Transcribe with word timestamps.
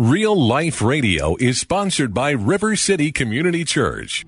Real 0.00 0.34
Life 0.34 0.80
Radio 0.80 1.36
is 1.40 1.60
sponsored 1.60 2.14
by 2.14 2.30
River 2.30 2.74
City 2.74 3.12
Community 3.12 3.66
Church. 3.66 4.24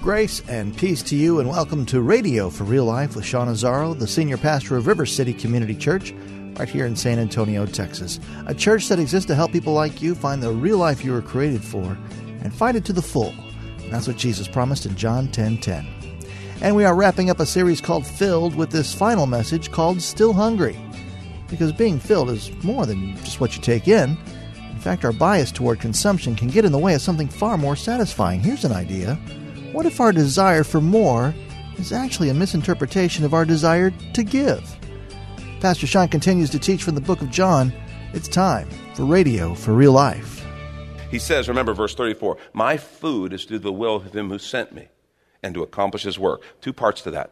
Grace 0.00 0.48
and 0.48 0.78
peace 0.78 1.02
to 1.02 1.16
you, 1.16 1.40
and 1.40 1.48
welcome 1.48 1.84
to 1.86 2.00
Radio 2.00 2.48
for 2.48 2.62
Real 2.62 2.84
Life 2.84 3.16
with 3.16 3.24
Sean 3.24 3.48
Azzaro, 3.48 3.98
the 3.98 4.06
senior 4.06 4.36
pastor 4.36 4.76
of 4.76 4.86
River 4.86 5.04
City 5.04 5.34
Community 5.34 5.74
Church, 5.74 6.14
right 6.56 6.68
here 6.68 6.86
in 6.86 6.94
San 6.94 7.18
Antonio, 7.18 7.66
Texas. 7.66 8.20
A 8.46 8.54
church 8.54 8.86
that 8.86 9.00
exists 9.00 9.26
to 9.26 9.34
help 9.34 9.50
people 9.50 9.72
like 9.72 10.00
you 10.00 10.14
find 10.14 10.40
the 10.40 10.52
real 10.52 10.78
life 10.78 11.04
you 11.04 11.10
were 11.10 11.20
created 11.20 11.64
for 11.64 11.98
and 12.40 12.54
find 12.54 12.76
it 12.76 12.84
to 12.84 12.92
the 12.92 13.02
full. 13.02 13.34
And 13.82 13.92
that's 13.92 14.06
what 14.06 14.16
Jesus 14.16 14.46
promised 14.46 14.86
in 14.86 14.94
John 14.94 15.26
10 15.26 15.58
10. 15.58 15.84
And 16.60 16.76
we 16.76 16.84
are 16.84 16.94
wrapping 16.94 17.28
up 17.28 17.40
a 17.40 17.46
series 17.46 17.80
called 17.80 18.06
Filled 18.06 18.54
with 18.54 18.70
this 18.70 18.94
final 18.94 19.26
message 19.26 19.72
called 19.72 20.00
Still 20.00 20.32
Hungry. 20.32 20.78
Because 21.48 21.72
being 21.72 21.98
filled 21.98 22.30
is 22.30 22.52
more 22.62 22.86
than 22.86 23.16
just 23.24 23.40
what 23.40 23.56
you 23.56 23.62
take 23.62 23.88
in. 23.88 24.16
In 24.82 24.84
fact, 24.84 25.04
our 25.04 25.12
bias 25.12 25.52
toward 25.52 25.78
consumption 25.78 26.34
can 26.34 26.48
get 26.48 26.64
in 26.64 26.72
the 26.72 26.78
way 26.78 26.94
of 26.94 27.00
something 27.00 27.28
far 27.28 27.56
more 27.56 27.76
satisfying. 27.76 28.40
Here's 28.40 28.64
an 28.64 28.72
idea 28.72 29.14
What 29.70 29.86
if 29.86 30.00
our 30.00 30.10
desire 30.10 30.64
for 30.64 30.80
more 30.80 31.32
is 31.78 31.92
actually 31.92 32.30
a 32.30 32.34
misinterpretation 32.34 33.24
of 33.24 33.32
our 33.32 33.44
desire 33.44 33.92
to 33.92 34.22
give? 34.24 34.76
Pastor 35.60 35.86
Sean 35.86 36.08
continues 36.08 36.50
to 36.50 36.58
teach 36.58 36.82
from 36.82 36.96
the 36.96 37.00
book 37.00 37.22
of 37.22 37.30
John. 37.30 37.72
It's 38.12 38.26
time 38.26 38.68
for 38.96 39.04
Radio 39.04 39.54
for 39.54 39.72
Real 39.72 39.92
Life. 39.92 40.44
He 41.12 41.20
says, 41.20 41.46
remember 41.46 41.74
verse 41.74 41.94
34, 41.94 42.36
My 42.52 42.76
food 42.76 43.32
is 43.32 43.44
to 43.44 43.50
do 43.50 43.58
the 43.60 43.72
will 43.72 43.94
of 43.94 44.12
him 44.12 44.30
who 44.30 44.38
sent 44.40 44.72
me 44.72 44.88
and 45.44 45.54
to 45.54 45.62
accomplish 45.62 46.02
his 46.02 46.18
work. 46.18 46.42
Two 46.60 46.72
parts 46.72 47.02
to 47.02 47.12
that. 47.12 47.30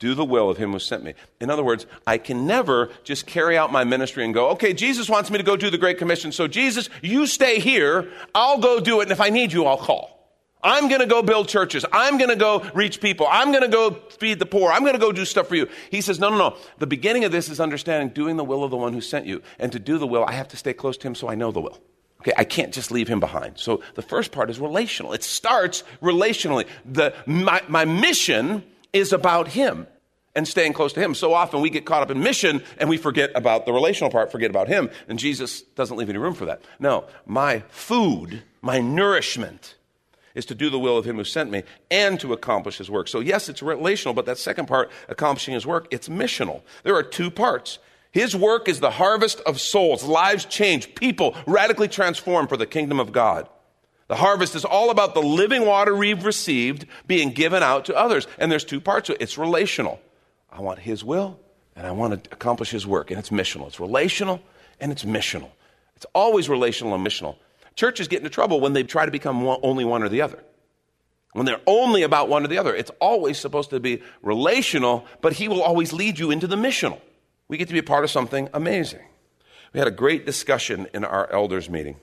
Do 0.00 0.14
the 0.14 0.24
will 0.24 0.50
of 0.50 0.56
him 0.56 0.72
who 0.72 0.78
sent 0.78 1.04
me. 1.04 1.14
In 1.40 1.50
other 1.50 1.62
words, 1.62 1.86
I 2.06 2.16
can 2.16 2.46
never 2.46 2.90
just 3.04 3.26
carry 3.26 3.56
out 3.56 3.70
my 3.70 3.84
ministry 3.84 4.24
and 4.24 4.32
go, 4.32 4.48
okay, 4.50 4.72
Jesus 4.72 5.10
wants 5.10 5.30
me 5.30 5.36
to 5.36 5.44
go 5.44 5.56
do 5.56 5.70
the 5.70 5.78
Great 5.78 5.98
Commission. 5.98 6.32
So, 6.32 6.48
Jesus, 6.48 6.88
you 7.02 7.26
stay 7.26 7.60
here. 7.60 8.10
I'll 8.34 8.58
go 8.58 8.80
do 8.80 9.00
it. 9.00 9.04
And 9.04 9.12
if 9.12 9.20
I 9.20 9.28
need 9.28 9.52
you, 9.52 9.66
I'll 9.66 9.76
call. 9.76 10.16
I'm 10.62 10.88
going 10.88 11.00
to 11.00 11.06
go 11.06 11.22
build 11.22 11.48
churches. 11.48 11.84
I'm 11.92 12.16
going 12.16 12.30
to 12.30 12.36
go 12.36 12.60
reach 12.74 13.00
people. 13.00 13.26
I'm 13.30 13.50
going 13.50 13.62
to 13.62 13.68
go 13.68 13.92
feed 14.18 14.38
the 14.38 14.46
poor. 14.46 14.72
I'm 14.72 14.82
going 14.82 14.94
to 14.94 14.98
go 14.98 15.12
do 15.12 15.26
stuff 15.26 15.48
for 15.48 15.54
you. 15.54 15.68
He 15.90 16.00
says, 16.00 16.18
no, 16.18 16.30
no, 16.30 16.36
no. 16.36 16.56
The 16.78 16.86
beginning 16.86 17.24
of 17.24 17.32
this 17.32 17.50
is 17.50 17.60
understanding 17.60 18.08
doing 18.08 18.36
the 18.36 18.44
will 18.44 18.64
of 18.64 18.70
the 18.70 18.76
one 18.78 18.94
who 18.94 19.00
sent 19.02 19.26
you. 19.26 19.42
And 19.58 19.70
to 19.72 19.78
do 19.78 19.98
the 19.98 20.06
will, 20.06 20.24
I 20.24 20.32
have 20.32 20.48
to 20.48 20.56
stay 20.56 20.72
close 20.72 20.96
to 20.98 21.08
him 21.08 21.14
so 21.14 21.28
I 21.28 21.34
know 21.34 21.52
the 21.52 21.60
will. 21.60 21.78
Okay, 22.22 22.32
I 22.36 22.44
can't 22.44 22.72
just 22.72 22.90
leave 22.90 23.08
him 23.08 23.20
behind. 23.20 23.58
So 23.58 23.82
the 23.94 24.02
first 24.02 24.32
part 24.32 24.50
is 24.50 24.60
relational. 24.60 25.14
It 25.14 25.22
starts 25.22 25.84
relationally. 26.02 26.66
The, 26.84 27.14
my, 27.26 27.62
my 27.68 27.86
mission 27.86 28.62
is 28.92 29.12
about 29.12 29.48
him 29.48 29.86
and 30.34 30.46
staying 30.46 30.72
close 30.72 30.92
to 30.92 31.00
him. 31.00 31.14
So 31.14 31.34
often 31.34 31.60
we 31.60 31.70
get 31.70 31.84
caught 31.84 32.02
up 32.02 32.10
in 32.10 32.22
mission 32.22 32.62
and 32.78 32.88
we 32.88 32.96
forget 32.96 33.30
about 33.34 33.66
the 33.66 33.72
relational 33.72 34.10
part, 34.10 34.30
forget 34.30 34.50
about 34.50 34.68
him. 34.68 34.90
And 35.08 35.18
Jesus 35.18 35.62
doesn't 35.62 35.96
leave 35.96 36.08
any 36.08 36.18
room 36.18 36.34
for 36.34 36.46
that. 36.46 36.62
No, 36.78 37.06
my 37.26 37.60
food, 37.68 38.42
my 38.62 38.80
nourishment 38.80 39.74
is 40.34 40.46
to 40.46 40.54
do 40.54 40.70
the 40.70 40.78
will 40.78 40.96
of 40.96 41.04
him 41.04 41.16
who 41.16 41.24
sent 41.24 41.50
me 41.50 41.64
and 41.90 42.20
to 42.20 42.32
accomplish 42.32 42.78
his 42.78 42.90
work. 42.90 43.08
So 43.08 43.20
yes, 43.20 43.48
it's 43.48 43.62
relational, 43.62 44.14
but 44.14 44.26
that 44.26 44.38
second 44.38 44.66
part, 44.66 44.90
accomplishing 45.08 45.54
his 45.54 45.66
work, 45.66 45.88
it's 45.90 46.08
missional. 46.08 46.62
There 46.84 46.94
are 46.94 47.02
two 47.02 47.30
parts. 47.30 47.78
His 48.12 48.34
work 48.34 48.68
is 48.68 48.80
the 48.80 48.90
harvest 48.90 49.40
of 49.40 49.60
souls, 49.60 50.04
lives 50.04 50.44
changed, 50.44 50.94
people 50.96 51.36
radically 51.46 51.88
transformed 51.88 52.48
for 52.48 52.56
the 52.56 52.66
kingdom 52.66 52.98
of 52.98 53.12
God. 53.12 53.48
The 54.10 54.16
harvest 54.16 54.56
is 54.56 54.64
all 54.64 54.90
about 54.90 55.14
the 55.14 55.22
living 55.22 55.64
water 55.64 55.94
we've 55.94 56.24
received 56.24 56.84
being 57.06 57.30
given 57.30 57.62
out 57.62 57.84
to 57.84 57.96
others. 57.96 58.26
And 58.38 58.50
there's 58.50 58.64
two 58.64 58.80
parts 58.80 59.06
to 59.06 59.12
it. 59.14 59.22
It's 59.22 59.38
relational. 59.38 60.00
I 60.50 60.60
want 60.62 60.80
His 60.80 61.04
will 61.04 61.38
and 61.76 61.86
I 61.86 61.92
want 61.92 62.24
to 62.24 62.32
accomplish 62.32 62.70
His 62.70 62.84
work. 62.84 63.12
And 63.12 63.20
it's 63.20 63.30
missional. 63.30 63.68
It's 63.68 63.78
relational 63.78 64.40
and 64.80 64.90
it's 64.90 65.04
missional. 65.04 65.50
It's 65.94 66.06
always 66.12 66.48
relational 66.48 66.92
and 66.92 67.06
missional. 67.06 67.36
Churches 67.76 68.08
get 68.08 68.18
into 68.18 68.30
trouble 68.30 68.60
when 68.60 68.72
they 68.72 68.82
try 68.82 69.06
to 69.06 69.12
become 69.12 69.42
one, 69.42 69.60
only 69.62 69.84
one 69.84 70.02
or 70.02 70.08
the 70.08 70.22
other. 70.22 70.42
When 71.32 71.46
they're 71.46 71.60
only 71.68 72.02
about 72.02 72.28
one 72.28 72.44
or 72.44 72.48
the 72.48 72.58
other. 72.58 72.74
It's 72.74 72.90
always 73.00 73.38
supposed 73.38 73.70
to 73.70 73.78
be 73.78 74.02
relational, 74.22 75.06
but 75.20 75.34
He 75.34 75.46
will 75.46 75.62
always 75.62 75.92
lead 75.92 76.18
you 76.18 76.32
into 76.32 76.48
the 76.48 76.56
missional 76.56 77.00
we 77.50 77.58
get 77.58 77.66
to 77.66 77.74
be 77.74 77.80
a 77.80 77.82
part 77.82 78.04
of 78.04 78.10
something 78.10 78.48
amazing. 78.54 79.00
We 79.72 79.78
had 79.78 79.88
a 79.88 79.92
great 79.92 80.24
discussion 80.24 80.86
in 80.94 81.04
our 81.04 81.28
elders 81.32 81.68
meeting. 81.68 81.96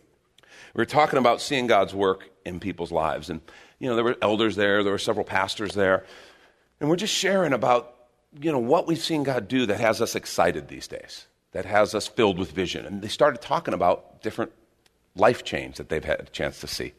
We 0.74 0.82
were 0.82 0.86
talking 0.86 1.20
about 1.20 1.42
seeing 1.42 1.68
God's 1.68 1.94
work 1.94 2.30
in 2.46 2.60
people's 2.60 2.92
lives. 2.92 3.30
And, 3.30 3.42
you 3.80 3.90
know, 3.90 3.96
there 3.96 4.04
were 4.04 4.18
elders 4.22 4.56
there, 4.56 4.84
there 4.84 4.92
were 4.92 4.98
several 4.98 5.26
pastors 5.26 5.74
there. 5.74 6.06
And 6.80 6.90
we're 6.90 6.96
just 6.96 7.14
sharing 7.14 7.54
about, 7.54 7.94
you 8.40 8.52
know, 8.52 8.60
what 8.60 8.88
we've 8.88 8.98
seen 8.98 9.24
God 9.24 9.48
do 9.48 9.66
that 9.66 9.80
has 9.80 10.02
us 10.02 10.16
excited 10.16 10.68
these 10.68 10.88
days, 10.88 11.28
that 11.52 11.66
has 11.66 11.96
us 11.96 12.08
filled 12.08 12.38
with 12.40 12.52
vision. 12.52 12.86
And 12.86 13.02
they 13.02 13.08
started 13.08 13.42
talking 13.42 13.74
about 13.74 14.22
different 14.22 14.52
life 15.16 15.44
change 15.44 15.78
that 15.78 15.90
they've 15.90 16.04
had 16.04 16.20
a 16.20 16.26
chance 16.26 16.62
to 16.62 16.68
see. 16.68 16.94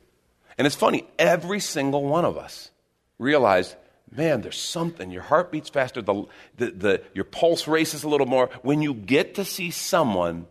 And 0.56 0.66
it's 0.66 0.76
funny, 0.76 1.06
every 1.18 1.60
single 1.60 2.04
one 2.04 2.24
of 2.24 2.36
us 2.36 2.70
realized 3.18 3.76
man, 4.10 4.40
there's 4.40 4.58
something. 4.58 5.10
Your 5.10 5.22
heart 5.22 5.50
beats 5.50 5.68
faster, 5.68 6.02
the, 6.02 6.24
the, 6.56 6.70
the, 6.70 7.02
your 7.14 7.24
pulse 7.24 7.68
races 7.68 8.04
a 8.04 8.08
little 8.08 8.26
more. 8.26 8.48
When 8.62 8.82
you 8.82 8.94
get 8.94 9.34
to 9.34 9.44
see 9.44 9.70
someone 9.70 10.46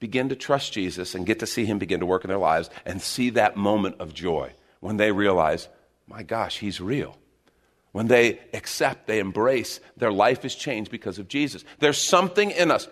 begin 0.00 0.30
to 0.30 0.36
trust 0.36 0.72
Jesus 0.72 1.14
and 1.14 1.26
get 1.26 1.38
to 1.38 1.46
see 1.46 1.66
him 1.66 1.78
begin 1.78 2.00
to 2.00 2.06
work 2.06 2.24
in 2.24 2.28
their 2.28 2.38
lives 2.38 2.70
and 2.84 3.00
see 3.00 3.30
that 3.30 3.56
moment 3.56 3.96
of 4.00 4.12
joy 4.12 4.52
when 4.80 4.96
they 4.96 5.12
realize, 5.12 5.68
my 6.08 6.22
gosh, 6.22 6.58
he's 6.58 6.80
real. 6.80 7.16
When 7.92 8.06
they 8.06 8.40
accept, 8.54 9.06
they 9.06 9.18
embrace, 9.18 9.80
their 9.96 10.12
life 10.12 10.44
is 10.44 10.54
changed 10.54 10.90
because 10.90 11.18
of 11.18 11.28
Jesus. 11.28 11.64
There's 11.80 11.98
something 11.98 12.50
in 12.50 12.70
us. 12.70 12.88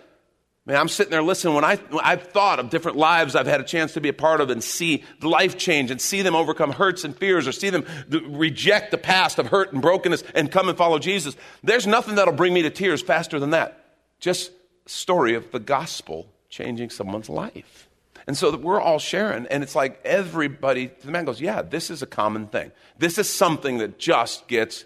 Man, 0.65 0.77
I'm 0.77 0.89
sitting 0.89 1.09
there 1.09 1.23
listening. 1.23 1.55
When, 1.55 1.63
I, 1.63 1.77
when 1.77 2.03
I've 2.05 2.23
thought 2.23 2.59
of 2.59 2.69
different 2.69 2.97
lives 2.97 3.35
I've 3.35 3.47
had 3.47 3.61
a 3.61 3.63
chance 3.63 3.93
to 3.93 4.01
be 4.01 4.09
a 4.09 4.13
part 4.13 4.39
of 4.39 4.51
and 4.51 4.63
see 4.63 5.03
the 5.19 5.29
life 5.29 5.57
change 5.57 5.89
and 5.89 5.99
see 5.99 6.21
them 6.21 6.35
overcome 6.35 6.71
hurts 6.71 7.03
and 7.03 7.17
fears 7.17 7.47
or 7.47 7.53
see 7.53 7.71
them 7.71 7.85
reject 8.09 8.91
the 8.91 8.97
past 8.99 9.39
of 9.39 9.47
hurt 9.47 9.73
and 9.73 9.81
brokenness 9.81 10.23
and 10.35 10.51
come 10.51 10.69
and 10.69 10.77
follow 10.77 10.99
Jesus, 10.99 11.35
there's 11.63 11.87
nothing 11.87 12.15
that'll 12.15 12.35
bring 12.35 12.53
me 12.53 12.61
to 12.61 12.69
tears 12.69 13.01
faster 13.01 13.39
than 13.39 13.51
that. 13.51 13.83
Just 14.19 14.51
story 14.85 15.33
of 15.33 15.49
the 15.51 15.59
gospel 15.59 16.27
changing 16.49 16.89
someone's 16.89 17.29
life. 17.29 17.87
And 18.27 18.37
so 18.37 18.55
we're 18.55 18.81
all 18.81 18.99
sharing, 18.99 19.47
and 19.47 19.63
it's 19.63 19.75
like 19.75 19.99
everybody, 20.03 20.91
the 21.01 21.11
man 21.11 21.25
goes, 21.25 21.41
Yeah, 21.41 21.61
this 21.61 21.89
is 21.89 22.01
a 22.01 22.05
common 22.05 22.47
thing. 22.47 22.71
This 22.97 23.17
is 23.17 23.29
something 23.29 23.79
that 23.79 23.97
just 23.97 24.47
gets 24.47 24.85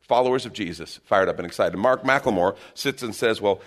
followers 0.00 0.44
of 0.44 0.52
Jesus 0.52 1.00
fired 1.04 1.28
up 1.28 1.38
and 1.38 1.46
excited. 1.46 1.76
Mark 1.78 2.02
McLemore 2.02 2.56
sits 2.74 3.02
and 3.02 3.14
says, 3.14 3.40
Well, 3.40 3.62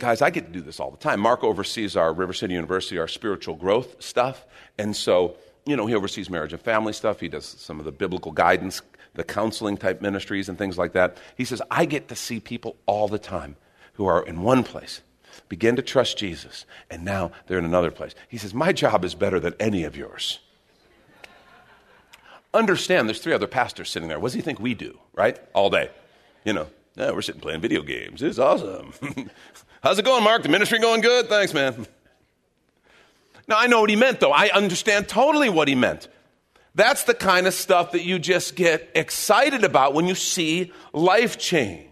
guys, 0.00 0.22
I 0.22 0.30
get 0.30 0.46
to 0.46 0.52
do 0.52 0.60
this 0.60 0.80
all 0.80 0.90
the 0.90 0.96
time. 0.96 1.20
Mark 1.20 1.44
oversees 1.44 1.96
our 1.96 2.12
River 2.12 2.32
City 2.32 2.54
University, 2.54 2.98
our 2.98 3.06
spiritual 3.06 3.54
growth 3.54 4.02
stuff. 4.02 4.44
And 4.78 4.96
so, 4.96 5.36
you 5.66 5.76
know, 5.76 5.86
he 5.86 5.94
oversees 5.94 6.28
marriage 6.28 6.52
and 6.52 6.60
family 6.60 6.92
stuff. 6.92 7.20
He 7.20 7.28
does 7.28 7.44
some 7.44 7.78
of 7.78 7.84
the 7.84 7.92
biblical 7.92 8.32
guidance, 8.32 8.82
the 9.14 9.22
counseling 9.22 9.76
type 9.76 10.00
ministries, 10.00 10.48
and 10.48 10.58
things 10.58 10.78
like 10.78 10.94
that. 10.94 11.18
He 11.36 11.44
says, 11.44 11.62
I 11.70 11.84
get 11.84 12.08
to 12.08 12.16
see 12.16 12.40
people 12.40 12.76
all 12.86 13.06
the 13.06 13.18
time 13.18 13.56
who 13.92 14.06
are 14.06 14.26
in 14.26 14.42
one 14.42 14.64
place, 14.64 15.02
begin 15.48 15.76
to 15.76 15.82
trust 15.82 16.18
Jesus, 16.18 16.66
and 16.90 17.04
now 17.04 17.32
they're 17.46 17.58
in 17.58 17.64
another 17.64 17.90
place. 17.90 18.14
He 18.28 18.38
says, 18.38 18.54
My 18.54 18.72
job 18.72 19.04
is 19.04 19.14
better 19.14 19.40
than 19.40 19.54
any 19.58 19.84
of 19.84 19.96
yours. 19.96 20.40
Understand 22.52 23.08
there's 23.08 23.20
three 23.20 23.32
other 23.32 23.46
pastors 23.46 23.90
sitting 23.90 24.08
there. 24.08 24.18
What 24.18 24.28
does 24.28 24.34
he 24.34 24.40
think 24.40 24.58
we 24.58 24.74
do, 24.74 24.98
right? 25.14 25.38
All 25.54 25.70
day. 25.70 25.90
You 26.44 26.52
know, 26.52 26.66
yeah, 26.96 27.12
we're 27.12 27.22
sitting 27.22 27.40
playing 27.40 27.60
video 27.60 27.82
games. 27.82 28.22
It's 28.22 28.38
awesome. 28.38 28.92
How's 29.82 29.98
it 29.98 30.04
going, 30.04 30.24
Mark? 30.24 30.42
The 30.42 30.48
ministry 30.48 30.78
going 30.78 31.00
good? 31.00 31.28
Thanks, 31.28 31.54
man. 31.54 31.86
Now, 33.46 33.58
I 33.58 33.66
know 33.66 33.80
what 33.80 33.90
he 33.90 33.96
meant, 33.96 34.20
though. 34.20 34.32
I 34.32 34.48
understand 34.50 35.08
totally 35.08 35.48
what 35.48 35.68
he 35.68 35.74
meant. 35.74 36.08
That's 36.74 37.04
the 37.04 37.14
kind 37.14 37.46
of 37.46 37.54
stuff 37.54 37.92
that 37.92 38.04
you 38.04 38.18
just 38.18 38.54
get 38.54 38.90
excited 38.94 39.64
about 39.64 39.94
when 39.94 40.06
you 40.06 40.14
see 40.14 40.72
life 40.92 41.38
change. 41.38 41.89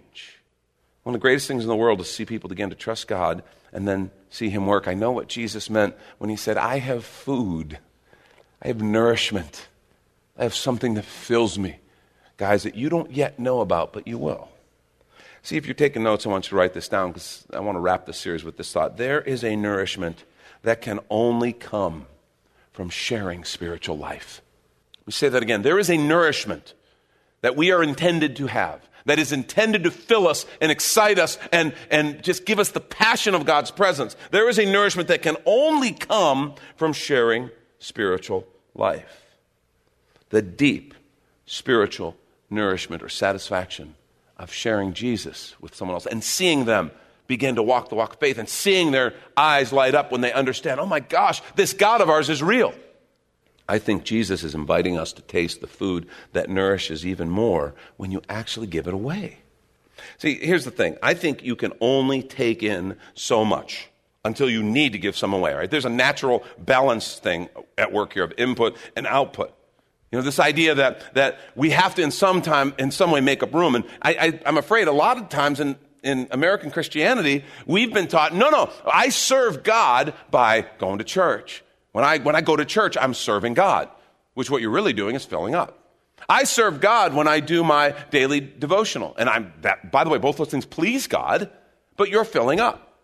One 1.08 1.14
of 1.14 1.20
the 1.22 1.24
greatest 1.24 1.48
things 1.48 1.64
in 1.64 1.68
the 1.70 1.74
world 1.74 2.02
is 2.02 2.06
to 2.06 2.12
see 2.12 2.26
people 2.26 2.50
begin 2.50 2.68
to 2.68 2.76
trust 2.76 3.08
God 3.08 3.42
and 3.72 3.88
then 3.88 4.10
see 4.28 4.50
Him 4.50 4.66
work. 4.66 4.86
I 4.86 4.92
know 4.92 5.10
what 5.10 5.26
Jesus 5.26 5.70
meant 5.70 5.94
when 6.18 6.28
He 6.28 6.36
said, 6.36 6.58
I 6.58 6.80
have 6.80 7.02
food, 7.02 7.78
I 8.60 8.68
have 8.68 8.82
nourishment, 8.82 9.68
I 10.36 10.42
have 10.42 10.54
something 10.54 10.92
that 10.94 11.06
fills 11.06 11.58
me. 11.58 11.78
Guys, 12.36 12.64
that 12.64 12.74
you 12.74 12.90
don't 12.90 13.10
yet 13.10 13.38
know 13.38 13.62
about, 13.62 13.94
but 13.94 14.06
you 14.06 14.18
will. 14.18 14.50
See, 15.40 15.56
if 15.56 15.64
you're 15.64 15.72
taking 15.72 16.02
notes, 16.02 16.26
I 16.26 16.28
want 16.28 16.44
you 16.44 16.50
to 16.50 16.56
write 16.56 16.74
this 16.74 16.90
down 16.90 17.12
because 17.12 17.46
I 17.54 17.60
want 17.60 17.76
to 17.76 17.80
wrap 17.80 18.04
this 18.04 18.18
series 18.18 18.44
with 18.44 18.58
this 18.58 18.70
thought. 18.70 18.98
There 18.98 19.22
is 19.22 19.42
a 19.42 19.56
nourishment 19.56 20.24
that 20.60 20.82
can 20.82 21.00
only 21.08 21.54
come 21.54 22.04
from 22.70 22.90
sharing 22.90 23.44
spiritual 23.44 23.96
life. 23.96 24.42
We 25.06 25.14
say 25.14 25.30
that 25.30 25.42
again. 25.42 25.62
There 25.62 25.78
is 25.78 25.88
a 25.88 25.96
nourishment 25.96 26.74
that 27.40 27.56
we 27.56 27.70
are 27.70 27.82
intended 27.82 28.36
to 28.36 28.48
have, 28.48 28.86
that 29.08 29.18
is 29.18 29.32
intended 29.32 29.84
to 29.84 29.90
fill 29.90 30.28
us 30.28 30.46
and 30.60 30.70
excite 30.70 31.18
us 31.18 31.38
and, 31.50 31.74
and 31.90 32.22
just 32.22 32.44
give 32.44 32.58
us 32.58 32.70
the 32.70 32.80
passion 32.80 33.34
of 33.34 33.44
God's 33.44 33.70
presence. 33.70 34.16
There 34.30 34.48
is 34.48 34.58
a 34.58 34.64
nourishment 34.64 35.08
that 35.08 35.22
can 35.22 35.36
only 35.44 35.92
come 35.92 36.54
from 36.76 36.92
sharing 36.92 37.50
spiritual 37.78 38.46
life. 38.74 39.24
The 40.30 40.42
deep 40.42 40.94
spiritual 41.46 42.16
nourishment 42.50 43.02
or 43.02 43.08
satisfaction 43.08 43.94
of 44.36 44.52
sharing 44.52 44.92
Jesus 44.92 45.54
with 45.60 45.74
someone 45.74 45.94
else 45.94 46.06
and 46.06 46.22
seeing 46.22 46.66
them 46.66 46.90
begin 47.26 47.56
to 47.56 47.62
walk 47.62 47.88
the 47.88 47.94
walk 47.94 48.14
of 48.14 48.18
faith 48.18 48.38
and 48.38 48.48
seeing 48.48 48.90
their 48.90 49.14
eyes 49.36 49.72
light 49.72 49.94
up 49.94 50.12
when 50.12 50.20
they 50.20 50.32
understand, 50.32 50.80
oh 50.80 50.86
my 50.86 51.00
gosh, 51.00 51.42
this 51.56 51.72
God 51.72 52.00
of 52.00 52.08
ours 52.08 52.28
is 52.28 52.42
real. 52.42 52.74
I 53.68 53.78
think 53.78 54.04
Jesus 54.04 54.42
is 54.42 54.54
inviting 54.54 54.98
us 54.98 55.12
to 55.12 55.22
taste 55.22 55.60
the 55.60 55.66
food 55.66 56.06
that 56.32 56.48
nourishes 56.48 57.04
even 57.04 57.28
more 57.28 57.74
when 57.96 58.10
you 58.10 58.22
actually 58.28 58.66
give 58.66 58.88
it 58.88 58.94
away. 58.94 59.38
See, 60.16 60.36
here's 60.36 60.64
the 60.64 60.70
thing 60.70 60.96
I 61.02 61.14
think 61.14 61.42
you 61.42 61.56
can 61.56 61.72
only 61.80 62.22
take 62.22 62.62
in 62.62 62.96
so 63.14 63.44
much 63.44 63.88
until 64.24 64.48
you 64.48 64.62
need 64.62 64.92
to 64.92 64.98
give 64.98 65.16
some 65.16 65.32
away, 65.32 65.52
right? 65.54 65.70
There's 65.70 65.84
a 65.84 65.90
natural 65.90 66.44
balance 66.58 67.18
thing 67.18 67.48
at 67.76 67.92
work 67.92 68.14
here 68.14 68.24
of 68.24 68.32
input 68.38 68.76
and 68.96 69.06
output. 69.06 69.54
You 70.10 70.18
know, 70.18 70.22
this 70.22 70.40
idea 70.40 70.74
that, 70.74 71.14
that 71.14 71.38
we 71.54 71.70
have 71.70 71.94
to 71.96 72.02
in 72.02 72.10
some 72.10 72.40
time, 72.40 72.74
in 72.78 72.90
some 72.90 73.10
way 73.10 73.20
make 73.20 73.42
up 73.42 73.52
room. 73.52 73.74
And 73.74 73.84
I, 74.00 74.14
I, 74.14 74.40
I'm 74.46 74.56
afraid 74.56 74.88
a 74.88 74.92
lot 74.92 75.18
of 75.18 75.28
times 75.28 75.60
in, 75.60 75.76
in 76.02 76.28
American 76.30 76.70
Christianity, 76.70 77.44
we've 77.66 77.92
been 77.92 78.08
taught, 78.08 78.34
no, 78.34 78.48
no, 78.48 78.70
I 78.90 79.10
serve 79.10 79.62
God 79.62 80.14
by 80.30 80.66
going 80.78 80.98
to 80.98 81.04
church. 81.04 81.62
When 81.92 82.04
I, 82.04 82.18
when 82.18 82.36
I 82.36 82.40
go 82.40 82.56
to 82.56 82.64
church, 82.64 82.96
I'm 83.00 83.14
serving 83.14 83.54
God, 83.54 83.88
which 84.34 84.50
what 84.50 84.62
you're 84.62 84.70
really 84.70 84.92
doing 84.92 85.16
is 85.16 85.24
filling 85.24 85.54
up. 85.54 85.78
I 86.28 86.44
serve 86.44 86.80
God 86.80 87.14
when 87.14 87.28
I 87.28 87.40
do 87.40 87.64
my 87.64 87.94
daily 88.10 88.40
devotional. 88.40 89.14
And 89.18 89.28
I'm 89.28 89.52
that, 89.62 89.90
by 89.90 90.04
the 90.04 90.10
way, 90.10 90.18
both 90.18 90.36
those 90.36 90.48
things 90.48 90.66
please 90.66 91.06
God, 91.06 91.50
but 91.96 92.08
you're 92.10 92.24
filling 92.24 92.60
up. 92.60 92.96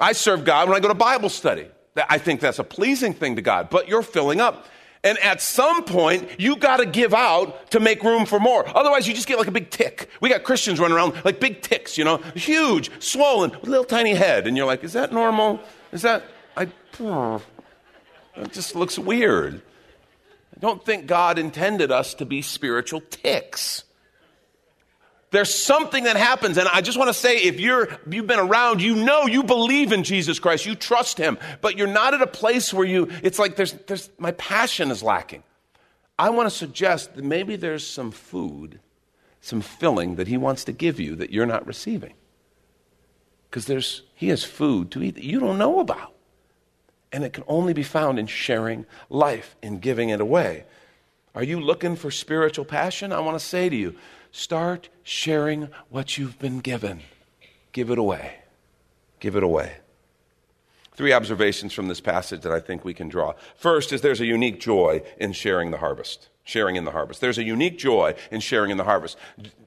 I 0.00 0.12
serve 0.12 0.44
God 0.44 0.68
when 0.68 0.76
I 0.76 0.80
go 0.80 0.88
to 0.88 0.94
Bible 0.94 1.28
study. 1.28 1.68
I 1.96 2.18
think 2.18 2.40
that's 2.40 2.58
a 2.58 2.64
pleasing 2.64 3.14
thing 3.14 3.36
to 3.36 3.42
God, 3.42 3.70
but 3.70 3.88
you're 3.88 4.02
filling 4.02 4.40
up. 4.40 4.66
And 5.04 5.18
at 5.18 5.42
some 5.42 5.84
point, 5.84 6.40
you 6.40 6.56
got 6.56 6.78
to 6.78 6.86
give 6.86 7.12
out 7.12 7.70
to 7.72 7.78
make 7.78 8.02
room 8.02 8.24
for 8.24 8.40
more. 8.40 8.66
Otherwise, 8.76 9.06
you 9.06 9.12
just 9.12 9.28
get 9.28 9.38
like 9.38 9.48
a 9.48 9.52
big 9.52 9.70
tick. 9.70 10.08
We 10.20 10.30
got 10.30 10.44
Christians 10.44 10.80
running 10.80 10.96
around 10.96 11.22
like 11.26 11.40
big 11.40 11.60
ticks, 11.60 11.98
you 11.98 12.04
know, 12.04 12.16
huge, 12.34 12.90
swollen, 13.02 13.52
little 13.62 13.84
tiny 13.84 14.14
head. 14.14 14.46
And 14.46 14.56
you're 14.56 14.66
like, 14.66 14.82
is 14.82 14.94
that 14.94 15.12
normal? 15.12 15.60
Is 15.92 16.02
that, 16.02 16.24
I, 16.56 16.68
it 18.36 18.52
just 18.52 18.74
looks 18.74 18.98
weird. 18.98 19.62
I 20.56 20.60
don't 20.60 20.84
think 20.84 21.06
God 21.06 21.38
intended 21.38 21.90
us 21.90 22.14
to 22.14 22.26
be 22.26 22.42
spiritual 22.42 23.00
ticks. 23.00 23.84
There's 25.30 25.52
something 25.52 26.04
that 26.04 26.16
happens, 26.16 26.58
and 26.58 26.68
I 26.68 26.80
just 26.80 26.96
want 26.96 27.08
to 27.08 27.14
say 27.14 27.38
if 27.38 27.58
you're 27.58 27.88
you've 28.08 28.28
been 28.28 28.38
around, 28.38 28.80
you 28.80 28.94
know 28.94 29.26
you 29.26 29.42
believe 29.42 29.90
in 29.90 30.04
Jesus 30.04 30.38
Christ, 30.38 30.64
you 30.64 30.76
trust 30.76 31.18
him, 31.18 31.38
but 31.60 31.76
you're 31.76 31.88
not 31.88 32.14
at 32.14 32.22
a 32.22 32.26
place 32.26 32.72
where 32.72 32.86
you 32.86 33.08
it's 33.20 33.40
like 33.40 33.56
there's 33.56 33.72
there's 33.72 34.10
my 34.16 34.30
passion 34.32 34.92
is 34.92 35.02
lacking. 35.02 35.42
I 36.16 36.30
want 36.30 36.48
to 36.48 36.56
suggest 36.56 37.16
that 37.16 37.24
maybe 37.24 37.56
there's 37.56 37.84
some 37.84 38.12
food, 38.12 38.78
some 39.40 39.60
filling 39.60 40.14
that 40.16 40.28
he 40.28 40.36
wants 40.36 40.62
to 40.64 40.72
give 40.72 41.00
you 41.00 41.16
that 41.16 41.30
you're 41.30 41.46
not 41.46 41.66
receiving. 41.66 42.14
Because 43.50 43.66
there's 43.66 44.02
he 44.14 44.28
has 44.28 44.44
food 44.44 44.92
to 44.92 45.02
eat 45.02 45.16
that 45.16 45.24
you 45.24 45.40
don't 45.40 45.58
know 45.58 45.80
about. 45.80 46.14
And 47.14 47.22
it 47.22 47.32
can 47.32 47.44
only 47.46 47.72
be 47.72 47.84
found 47.84 48.18
in 48.18 48.26
sharing 48.26 48.86
life, 49.08 49.54
in 49.62 49.78
giving 49.78 50.08
it 50.08 50.20
away. 50.20 50.64
Are 51.32 51.44
you 51.44 51.60
looking 51.60 51.94
for 51.94 52.10
spiritual 52.10 52.64
passion? 52.64 53.12
I 53.12 53.20
want 53.20 53.38
to 53.38 53.44
say 53.44 53.68
to 53.68 53.76
you, 53.76 53.94
Start 54.32 54.88
sharing 55.04 55.68
what 55.90 56.18
you've 56.18 56.40
been 56.40 56.58
given. 56.58 57.02
Give 57.70 57.92
it 57.92 57.98
away. 57.98 58.38
Give 59.20 59.36
it 59.36 59.44
away. 59.44 59.74
Three 60.96 61.12
observations 61.12 61.72
from 61.72 61.86
this 61.86 62.00
passage 62.00 62.40
that 62.40 62.50
I 62.50 62.58
think 62.58 62.84
we 62.84 62.94
can 62.94 63.08
draw. 63.08 63.34
First 63.54 63.92
is 63.92 64.00
there's 64.00 64.20
a 64.20 64.26
unique 64.26 64.58
joy 64.58 65.02
in 65.18 65.34
sharing 65.34 65.70
the 65.70 65.76
harvest, 65.76 66.30
sharing 66.42 66.74
in 66.74 66.84
the 66.84 66.90
harvest. 66.90 67.20
There's 67.20 67.38
a 67.38 67.44
unique 67.44 67.78
joy 67.78 68.16
in 68.32 68.40
sharing 68.40 68.72
in 68.72 68.76
the 68.76 68.82
harvest. 68.82 69.16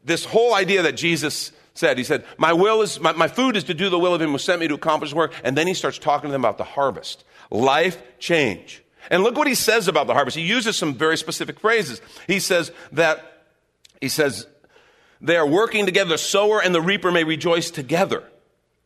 This 0.03 0.25
whole 0.25 0.53
idea 0.53 0.81
that 0.81 0.97
Jesus 0.97 1.53
said, 1.73 1.97
He 1.97 2.03
said, 2.03 2.25
My 2.37 2.51
will 2.51 2.81
is, 2.81 2.99
my, 2.99 3.13
my 3.13 3.29
food 3.29 3.55
is 3.55 3.63
to 3.65 3.73
do 3.73 3.89
the 3.89 3.99
will 3.99 4.13
of 4.13 4.21
Him 4.21 4.31
who 4.31 4.37
sent 4.37 4.59
me 4.59 4.67
to 4.67 4.73
accomplish 4.73 5.13
work. 5.13 5.33
And 5.45 5.57
then 5.57 5.67
He 5.67 5.73
starts 5.73 5.97
talking 5.97 6.29
to 6.29 6.31
them 6.33 6.41
about 6.41 6.57
the 6.57 6.63
harvest, 6.65 7.23
life 7.49 8.01
change. 8.19 8.83
And 9.09 9.23
look 9.23 9.37
what 9.37 9.47
He 9.47 9.55
says 9.55 9.87
about 9.87 10.07
the 10.07 10.13
harvest. 10.13 10.37
He 10.37 10.43
uses 10.43 10.75
some 10.75 10.93
very 10.93 11.17
specific 11.17 11.59
phrases. 11.59 12.01
He 12.27 12.39
says 12.39 12.71
that, 12.91 13.43
He 14.01 14.09
says, 14.09 14.47
they 15.21 15.37
are 15.37 15.47
working 15.47 15.85
together. 15.85 16.11
The 16.11 16.17
sower 16.17 16.61
and 16.61 16.73
the 16.73 16.81
reaper 16.81 17.11
may 17.11 17.23
rejoice 17.23 17.71
together. 17.71 18.23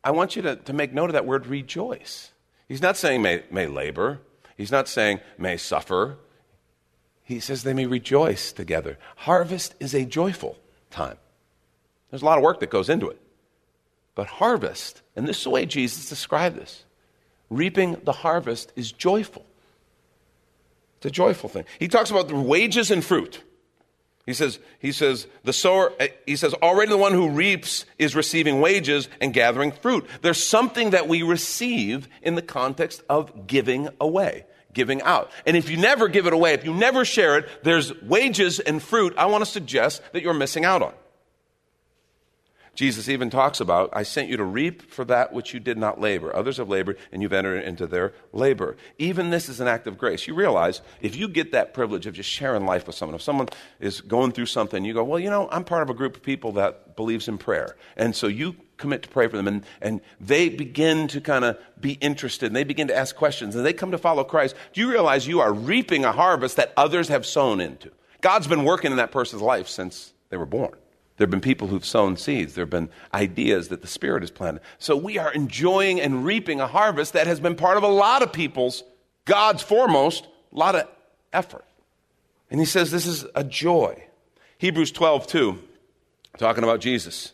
I 0.04 0.12
want 0.12 0.36
you 0.36 0.42
to, 0.44 0.56
to 0.56 0.74
make 0.74 0.94
note 0.94 1.10
of 1.10 1.14
that 1.14 1.26
word 1.26 1.48
rejoice. 1.48 2.32
He's 2.68 2.82
not 2.82 2.98
saying 2.98 3.22
may, 3.22 3.44
may 3.52 3.68
labor, 3.68 4.20
he's 4.58 4.72
not 4.72 4.88
saying 4.88 5.20
may 5.38 5.58
suffer. 5.58 6.18
He 7.24 7.40
says 7.40 7.64
they 7.64 7.74
may 7.74 7.86
rejoice 7.86 8.52
together. 8.52 8.98
Harvest 9.18 9.76
is 9.80 9.94
a 9.94 10.06
joyful 10.06 10.58
time. 10.90 11.18
There's 12.10 12.22
a 12.22 12.26
lot 12.26 12.38
of 12.38 12.44
work 12.44 12.60
that 12.60 12.70
goes 12.70 12.90
into 12.90 13.10
it. 13.10 13.22
But 14.16 14.28
harvest, 14.28 15.02
and 15.16 15.28
this 15.28 15.38
is 15.38 15.44
the 15.46 15.50
way 15.50 15.66
Jesus 15.66 16.10
described 16.10 16.58
this 16.58 16.84
reaping 17.52 17.98
the 18.04 18.14
harvest 18.14 18.72
is 18.76 18.92
joyful. 18.92 19.46
It's 20.98 21.06
a 21.08 21.12
joyful 21.12 21.50
thing. 21.50 21.66
He 21.78 21.88
talks 21.88 22.10
about 22.10 22.28
the 22.28 22.36
wages 22.36 22.90
and 22.90 23.04
fruit. 23.04 23.44
He 24.26 24.34
says, 24.34 24.60
he 24.80 24.92
says, 24.92 25.28
the 25.44 25.52
sower, 25.52 25.92
eh, 26.00 26.10
he 26.26 26.36
says, 26.36 26.54
already 26.54 26.90
the 26.90 26.98
one 26.98 27.14
who 27.14 27.30
reaps 27.30 27.86
is 27.98 28.16
receiving 28.16 28.62
wages 28.62 29.10
and 29.20 29.34
gathering 29.34 29.72
fruit. 29.72 30.08
There's 30.22 30.42
something 30.42 30.92
that 30.92 31.08
we 31.08 31.24
receive 31.24 32.08
in 32.22 32.36
the 32.36 32.42
context 32.42 33.04
of 33.10 33.48
giving 33.48 33.90
away, 34.00 34.46
giving 34.74 35.02
out. 35.02 35.32
And 35.46 35.58
if 35.58 35.70
you 35.70 35.78
never 35.78 36.08
give 36.08 36.28
it 36.28 36.34
away, 36.34 36.54
if 36.54 36.64
you 36.64 36.74
never 36.74 37.04
share 37.04 37.40
it, 37.40 37.50
there's 37.64 38.00
wages 38.04 38.60
and 38.60 38.82
fruit 38.82 39.16
I 39.18 39.26
want 39.26 39.44
to 39.44 39.50
suggest 39.50 40.04
that 40.14 40.22
you're 40.22 40.36
missing 40.36 40.66
out 40.66 40.84
on. 40.84 40.94
Jesus 42.74 43.10
even 43.10 43.30
talks 43.30 43.60
about, 43.60 43.90
I 43.92 44.04
sent 44.04 44.30
you 44.30 44.38
to 44.38 44.46
reap 44.46 44.90
for 44.90 45.04
that 45.06 45.34
which 45.34 45.54
you 45.54 45.60
did 45.60 45.78
not 45.78 46.00
labor. 46.00 46.34
Others 46.34 46.58
have 46.58 46.70
labored, 46.70 46.98
and 47.12 47.22
you've 47.22 47.34
entered 47.34 47.64
into 47.64 47.86
their 47.86 48.14
labor. 48.32 48.78
Even 48.98 49.30
this 49.30 49.50
is 49.50 49.60
an 49.60 49.68
act 49.68 49.88
of 49.88 49.98
grace. 49.98 50.26
You 50.26 50.36
realize 50.36 50.82
if 51.02 51.16
you 51.16 51.28
get 51.28 51.52
that 51.52 51.74
privilege 51.74 52.08
of 52.08 52.14
just 52.14 52.30
sharing 52.30 52.66
life 52.66 52.88
with 52.88 52.96
someone, 52.96 53.16
if 53.16 53.22
someone 53.22 53.50
is 53.82 54.00
going 54.00 54.32
through 54.32 54.46
something, 54.46 54.86
you 54.86 54.94
go, 54.94 55.04
Well, 55.04 55.20
you 55.20 55.30
know, 55.30 55.50
I'm 55.52 55.66
part 55.66 55.84
of 55.84 55.90
a 55.90 55.94
group 55.94 56.16
of 56.16 56.24
people 56.24 56.54
that 56.54 56.96
believes 56.96 57.28
in 57.28 57.38
prayer. 57.38 57.76
And 57.98 58.16
so 58.16 58.28
you 58.28 58.56
commit 58.78 59.04
to 59.04 59.10
pray 59.10 59.28
for 59.28 59.36
them, 59.38 59.48
and, 59.48 59.66
and 59.82 60.02
they 60.20 60.48
begin 60.48 61.08
to 61.10 61.20
kind 61.20 61.44
of 61.44 61.58
be 61.80 61.94
interested, 61.94 62.48
and 62.48 62.56
they 62.56 62.64
begin 62.64 62.88
to 62.88 62.96
ask 62.96 63.16
questions, 63.16 63.56
and 63.56 63.66
they 63.66 63.74
come 63.74 63.92
to 63.92 63.98
follow 63.98 64.24
Christ. 64.24 64.56
Do 64.74 64.82
you 64.82 64.90
realize 64.90 65.28
you 65.28 65.42
are 65.42 65.54
reaping 65.54 66.06
a 66.06 66.12
harvest 66.12 66.56
that 66.56 66.74
others 66.78 67.10
have 67.10 67.26
sown 67.26 67.60
into? 67.60 67.92
God's 68.22 68.48
been 68.48 68.64
working 68.64 68.92
in 68.92 68.98
that 68.98 69.12
person's 69.12 69.42
life 69.42 69.68
since 69.68 70.14
they 70.30 70.38
were 70.38 70.46
born. 70.46 70.74
There 71.22 71.28
have 71.28 71.30
been 71.30 71.40
people 71.40 71.68
who've 71.68 71.86
sown 71.86 72.18
seeds. 72.18 72.56
There 72.56 72.64
have 72.64 72.72
been 72.72 72.90
ideas 73.14 73.68
that 73.68 73.84
the 73.84 73.88
Spirit 73.88 74.24
has 74.24 74.32
planted. 74.32 74.64
So 74.80 74.98
we 74.98 75.20
are 75.20 75.32
enjoying 75.32 76.02
and 76.02 76.26
reaping 76.26 76.60
a 76.60 76.66
harvest 76.66 77.14
that 77.14 77.28
has 77.28 77.40
been 77.40 77.54
part 77.54 77.78
of 77.78 77.84
a 77.84 77.88
lot 77.88 78.24
of 78.24 78.34
people's, 78.34 78.84
God's 79.26 79.62
foremost, 79.62 80.26
a 80.52 80.58
lot 80.58 80.74
of 80.74 80.88
effort. 81.32 81.64
And 82.50 82.60
he 82.60 82.66
says 82.66 82.90
this 82.90 83.06
is 83.06 83.24
a 83.36 83.44
joy. 83.44 84.04
Hebrews 84.58 84.92
12, 84.94 85.28
2, 85.28 85.60
talking 86.40 86.64
about 86.64 86.80
Jesus. 86.80 87.34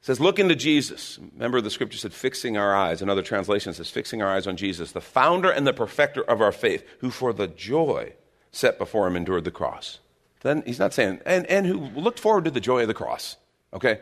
says, 0.00 0.20
Look 0.20 0.38
into 0.38 0.54
Jesus. 0.54 1.18
Remember, 1.32 1.60
the 1.60 1.70
scripture 1.70 1.98
said, 1.98 2.14
fixing 2.14 2.56
our 2.56 2.72
eyes. 2.72 3.02
Another 3.02 3.22
translation 3.22 3.74
says, 3.74 3.90
fixing 3.90 4.22
our 4.22 4.28
eyes 4.28 4.46
on 4.46 4.56
Jesus, 4.56 4.92
the 4.92 5.00
founder 5.00 5.50
and 5.50 5.66
the 5.66 5.72
perfecter 5.72 6.22
of 6.22 6.40
our 6.40 6.52
faith, 6.52 6.84
who 7.00 7.10
for 7.10 7.32
the 7.32 7.48
joy 7.48 8.12
set 8.52 8.78
before 8.78 9.08
him 9.08 9.16
endured 9.16 9.42
the 9.42 9.50
cross 9.50 9.98
then 10.42 10.62
he's 10.66 10.78
not 10.78 10.92
saying, 10.92 11.20
and, 11.24 11.46
and 11.46 11.66
who 11.66 11.78
looked 11.78 12.18
forward 12.18 12.44
to 12.44 12.50
the 12.50 12.60
joy 12.60 12.82
of 12.82 12.88
the 12.88 12.94
cross. 12.94 13.36
Okay? 13.72 14.00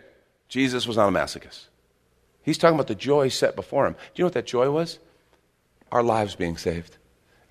Jesus 0.48 0.86
was 0.86 0.96
not 0.96 1.08
a 1.08 1.12
masochist. 1.12 1.66
He's 2.42 2.58
talking 2.58 2.74
about 2.74 2.88
the 2.88 2.94
joy 2.94 3.28
set 3.28 3.54
before 3.54 3.86
him. 3.86 3.92
Do 3.92 3.98
you 4.16 4.22
know 4.24 4.26
what 4.26 4.34
that 4.34 4.46
joy 4.46 4.70
was? 4.70 4.98
Our 5.92 6.02
lives 6.02 6.34
being 6.34 6.56
saved. 6.56 6.96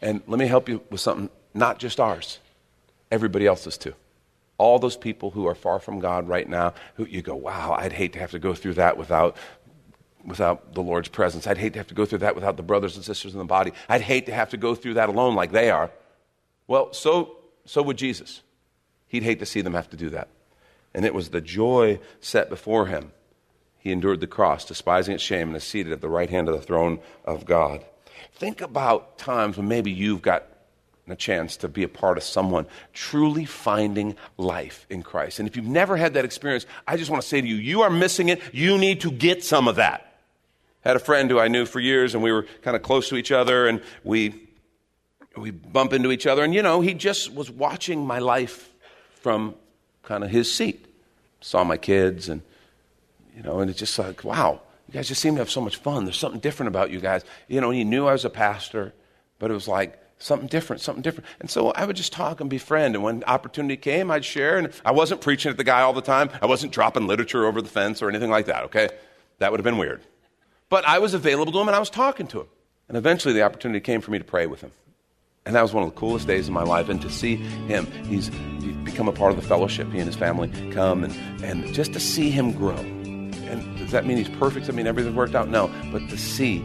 And 0.01 0.21
let 0.27 0.39
me 0.39 0.47
help 0.47 0.67
you 0.67 0.81
with 0.89 1.01
something, 1.01 1.29
not 1.53 1.77
just 1.77 1.99
ours, 1.99 2.39
everybody 3.11 3.45
else's 3.45 3.77
too. 3.77 3.93
All 4.57 4.79
those 4.79 4.97
people 4.97 5.31
who 5.31 5.47
are 5.47 5.55
far 5.55 5.79
from 5.79 5.99
God 5.99 6.27
right 6.27 6.47
now, 6.47 6.73
who 6.95 7.05
you 7.05 7.21
go, 7.21 7.35
wow, 7.35 7.75
I'd 7.77 7.93
hate 7.93 8.13
to 8.13 8.19
have 8.19 8.31
to 8.31 8.39
go 8.39 8.53
through 8.53 8.73
that 8.75 8.97
without, 8.97 9.37
without 10.25 10.73
the 10.73 10.81
Lord's 10.81 11.09
presence. 11.09 11.47
I'd 11.47 11.57
hate 11.57 11.73
to 11.73 11.79
have 11.79 11.87
to 11.87 11.93
go 11.93 12.05
through 12.05 12.19
that 12.19 12.35
without 12.35 12.57
the 12.57 12.63
brothers 12.63 12.95
and 12.95 13.05
sisters 13.05 13.33
in 13.33 13.39
the 13.39 13.45
body. 13.45 13.71
I'd 13.87 14.01
hate 14.01 14.25
to 14.25 14.33
have 14.33 14.49
to 14.49 14.57
go 14.57 14.75
through 14.75 14.95
that 14.95 15.09
alone 15.09 15.35
like 15.35 15.51
they 15.51 15.69
are. 15.69 15.91
Well, 16.67 16.91
so, 16.93 17.37
so 17.65 17.81
would 17.83 17.97
Jesus. 17.97 18.41
He'd 19.09 19.23
hate 19.23 19.39
to 19.39 19.45
see 19.45 19.61
them 19.61 19.73
have 19.73 19.89
to 19.89 19.97
do 19.97 20.09
that. 20.11 20.29
And 20.93 21.03
it 21.03 21.13
was 21.13 21.29
the 21.29 21.41
joy 21.41 21.99
set 22.21 22.49
before 22.49 22.85
him. 22.85 23.11
He 23.79 23.91
endured 23.91 24.21
the 24.21 24.27
cross, 24.27 24.65
despising 24.65 25.15
its 25.15 25.23
shame, 25.23 25.49
and 25.49 25.57
is 25.57 25.63
seated 25.63 25.91
at 25.91 26.01
the 26.01 26.09
right 26.09 26.29
hand 26.29 26.47
of 26.47 26.55
the 26.55 26.61
throne 26.61 26.99
of 27.25 27.45
God. 27.45 27.83
think 28.33 28.61
about 28.61 29.17
times 29.17 29.57
when 29.57 29.67
maybe 29.67 29.91
you've 29.91 30.21
got 30.21 30.45
a 31.07 31.15
chance 31.15 31.57
to 31.57 31.67
be 31.67 31.83
a 31.83 31.87
part 31.87 32.17
of 32.17 32.23
someone 32.23 32.67
truly 32.93 33.45
finding 33.45 34.15
life 34.37 34.85
in 34.89 35.01
Christ. 35.01 35.39
And 35.39 35.47
if 35.47 35.55
you've 35.55 35.65
never 35.65 35.97
had 35.97 36.13
that 36.13 36.25
experience, 36.25 36.65
I 36.87 36.97
just 36.97 37.09
want 37.09 37.23
to 37.23 37.27
say 37.27 37.41
to 37.41 37.47
you, 37.47 37.55
you 37.55 37.81
are 37.81 37.89
missing 37.89 38.29
it. 38.29 38.41
You 38.53 38.77
need 38.77 39.01
to 39.01 39.11
get 39.11 39.43
some 39.43 39.67
of 39.67 39.77
that. 39.77 40.05
Had 40.81 40.95
a 40.95 40.99
friend 40.99 41.29
who 41.29 41.39
I 41.39 41.47
knew 41.47 41.65
for 41.65 41.79
years, 41.79 42.13
and 42.13 42.23
we 42.23 42.31
were 42.31 42.45
kind 42.61 42.75
of 42.75 42.83
close 42.83 43.09
to 43.09 43.15
each 43.15 43.31
other, 43.31 43.67
and 43.67 43.81
we 44.03 44.45
we 45.35 45.51
bump 45.51 45.93
into 45.93 46.11
each 46.11 46.27
other, 46.27 46.43
and 46.43 46.53
you 46.53 46.61
know, 46.61 46.81
he 46.81 46.93
just 46.93 47.33
was 47.33 47.49
watching 47.49 48.05
my 48.05 48.19
life 48.19 48.68
from 49.21 49.55
kind 50.03 50.23
of 50.23 50.29
his 50.29 50.51
seat. 50.51 50.85
Saw 51.41 51.63
my 51.63 51.77
kids, 51.77 52.29
and 52.29 52.41
you 53.35 53.43
know, 53.43 53.59
and 53.59 53.69
it's 53.69 53.79
just 53.79 53.97
like, 53.97 54.23
wow, 54.23 54.61
you 54.87 54.93
guys 54.93 55.07
just 55.07 55.21
seem 55.21 55.35
to 55.35 55.39
have 55.39 55.49
so 55.49 55.61
much 55.61 55.77
fun. 55.77 56.03
There's 56.03 56.17
something 56.17 56.41
different 56.41 56.67
about 56.67 56.91
you 56.91 56.99
guys. 56.99 57.23
You 57.47 57.61
know, 57.61 57.69
he 57.69 57.83
knew 57.83 58.07
I 58.07 58.13
was 58.13 58.25
a 58.25 58.29
pastor, 58.29 58.93
but 59.37 59.51
it 59.51 59.53
was 59.53 59.67
like 59.67 59.97
something 60.19 60.47
different, 60.47 60.81
something 60.81 61.01
different. 61.01 61.27
And 61.39 61.49
so 61.49 61.71
I 61.71 61.85
would 61.85 61.95
just 61.95 62.11
talk 62.11 62.41
and 62.41 62.49
befriend. 62.49 62.95
And 62.95 63.03
when 63.03 63.23
opportunity 63.23 63.77
came, 63.77 64.11
I'd 64.11 64.25
share. 64.25 64.57
And 64.57 64.71
I 64.83 64.91
wasn't 64.91 65.21
preaching 65.21 65.49
at 65.49 65.57
the 65.57 65.63
guy 65.63 65.81
all 65.81 65.93
the 65.93 66.01
time. 66.01 66.29
I 66.41 66.45
wasn't 66.45 66.73
dropping 66.73 67.07
literature 67.07 67.45
over 67.45 67.61
the 67.61 67.69
fence 67.69 68.01
or 68.01 68.09
anything 68.09 68.29
like 68.29 68.47
that, 68.47 68.65
okay? 68.65 68.89
That 69.39 69.51
would 69.51 69.59
have 69.59 69.63
been 69.65 69.77
weird. 69.77 70.01
But 70.67 70.85
I 70.85 70.99
was 70.99 71.13
available 71.13 71.51
to 71.53 71.59
him 71.59 71.67
and 71.67 71.75
I 71.75 71.79
was 71.79 71.89
talking 71.89 72.27
to 72.27 72.41
him. 72.41 72.47
And 72.89 72.97
eventually 72.97 73.33
the 73.33 73.43
opportunity 73.43 73.79
came 73.79 74.01
for 74.01 74.11
me 74.11 74.17
to 74.17 74.25
pray 74.25 74.45
with 74.45 74.61
him. 74.61 74.71
And 75.45 75.55
that 75.55 75.61
was 75.61 75.73
one 75.73 75.83
of 75.83 75.93
the 75.93 75.99
coolest 75.99 76.27
days 76.27 76.47
of 76.47 76.53
my 76.53 76.63
life. 76.63 76.89
And 76.89 77.01
to 77.01 77.09
see 77.09 77.37
him, 77.37 77.85
he's, 78.05 78.29
become 78.99 79.07
a 79.07 79.17
part 79.17 79.31
of 79.31 79.41
the 79.41 79.47
fellowship. 79.47 79.89
He 79.93 79.99
and 79.99 80.07
his 80.07 80.17
family 80.17 80.49
come, 80.71 81.05
and, 81.05 81.15
and 81.41 81.73
just 81.73 81.93
to 81.93 82.01
see 82.01 82.29
him 82.29 82.51
grow. 82.51 82.75
And 82.75 83.77
does 83.77 83.91
that 83.91 84.05
mean 84.05 84.17
he's 84.17 84.27
perfect? 84.27 84.67
I 84.67 84.73
mean 84.73 84.87
everything's 84.87 85.15
worked 85.15 85.35
out? 85.35 85.47
No. 85.47 85.71
But 85.89 86.09
to 86.09 86.17
see 86.17 86.61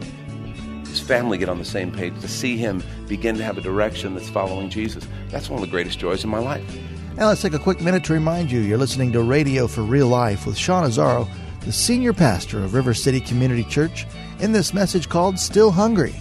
his 0.81 0.99
family 0.99 1.37
get 1.37 1.47
on 1.47 1.59
the 1.59 1.63
same 1.63 1.93
page, 1.93 2.19
to 2.19 2.27
see 2.27 2.57
him 2.57 2.83
begin 3.07 3.37
to 3.37 3.43
have 3.45 3.57
a 3.57 3.61
direction 3.61 4.15
that's 4.15 4.27
following 4.27 4.69
Jesus, 4.69 5.07
that's 5.29 5.49
one 5.49 5.63
of 5.63 5.65
the 5.65 5.71
greatest 5.71 5.97
joys 5.97 6.25
in 6.25 6.29
my 6.29 6.39
life. 6.39 6.77
Now 7.15 7.27
let's 7.27 7.41
take 7.41 7.53
a 7.53 7.59
quick 7.59 7.79
minute 7.79 8.03
to 8.03 8.13
remind 8.13 8.51
you 8.51 8.59
you're 8.59 8.77
listening 8.77 9.13
to 9.13 9.21
Radio 9.21 9.65
for 9.65 9.83
Real 9.83 10.09
Life 10.09 10.45
with 10.45 10.57
Sean 10.57 10.83
Azzaro, 10.83 11.29
the 11.61 11.71
senior 11.71 12.11
pastor 12.11 12.61
of 12.65 12.73
River 12.73 12.93
City 12.93 13.21
Community 13.21 13.63
Church, 13.63 14.05
in 14.41 14.51
this 14.51 14.73
message 14.73 15.07
called 15.07 15.39
Still 15.39 15.71
Hungry 15.71 16.13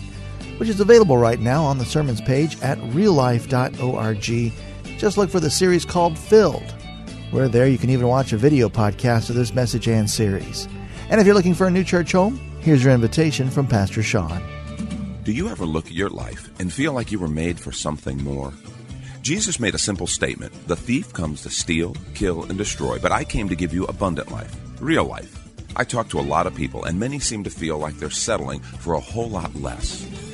which 0.58 0.68
is 0.68 0.78
available 0.78 1.18
right 1.18 1.40
now 1.40 1.64
on 1.64 1.78
the 1.78 1.84
sermons 1.84 2.20
page 2.20 2.60
at 2.62 2.78
reallife.org. 2.78 4.52
Just 5.04 5.18
look 5.18 5.28
for 5.28 5.38
the 5.38 5.50
series 5.50 5.84
called 5.84 6.18
Filled, 6.18 6.74
where 7.30 7.46
there 7.46 7.66
you 7.66 7.76
can 7.76 7.90
even 7.90 8.08
watch 8.08 8.32
a 8.32 8.38
video 8.38 8.70
podcast 8.70 9.28
of 9.28 9.36
this 9.36 9.52
message 9.52 9.86
and 9.86 10.08
series. 10.08 10.66
And 11.10 11.20
if 11.20 11.26
you're 11.26 11.34
looking 11.34 11.52
for 11.52 11.66
a 11.66 11.70
new 11.70 11.84
church 11.84 12.12
home, 12.12 12.38
here's 12.60 12.82
your 12.82 12.94
invitation 12.94 13.50
from 13.50 13.66
Pastor 13.66 14.02
Sean. 14.02 14.42
Do 15.22 15.32
you 15.32 15.50
ever 15.50 15.66
look 15.66 15.88
at 15.88 15.92
your 15.92 16.08
life 16.08 16.48
and 16.58 16.72
feel 16.72 16.94
like 16.94 17.12
you 17.12 17.18
were 17.18 17.28
made 17.28 17.60
for 17.60 17.70
something 17.70 18.24
more? 18.24 18.54
Jesus 19.20 19.60
made 19.60 19.74
a 19.74 19.78
simple 19.78 20.06
statement 20.06 20.54
The 20.68 20.74
thief 20.74 21.12
comes 21.12 21.42
to 21.42 21.50
steal, 21.50 21.94
kill, 22.14 22.44
and 22.44 22.56
destroy, 22.56 22.98
but 22.98 23.12
I 23.12 23.24
came 23.24 23.50
to 23.50 23.56
give 23.56 23.74
you 23.74 23.84
abundant 23.84 24.32
life, 24.32 24.56
real 24.80 25.04
life. 25.04 25.38
I 25.76 25.84
talk 25.84 26.08
to 26.08 26.18
a 26.18 26.22
lot 26.22 26.46
of 26.46 26.54
people, 26.54 26.84
and 26.84 26.98
many 26.98 27.18
seem 27.18 27.44
to 27.44 27.50
feel 27.50 27.76
like 27.76 27.98
they're 27.98 28.08
settling 28.08 28.60
for 28.60 28.94
a 28.94 29.00
whole 29.00 29.28
lot 29.28 29.54
less. 29.54 30.33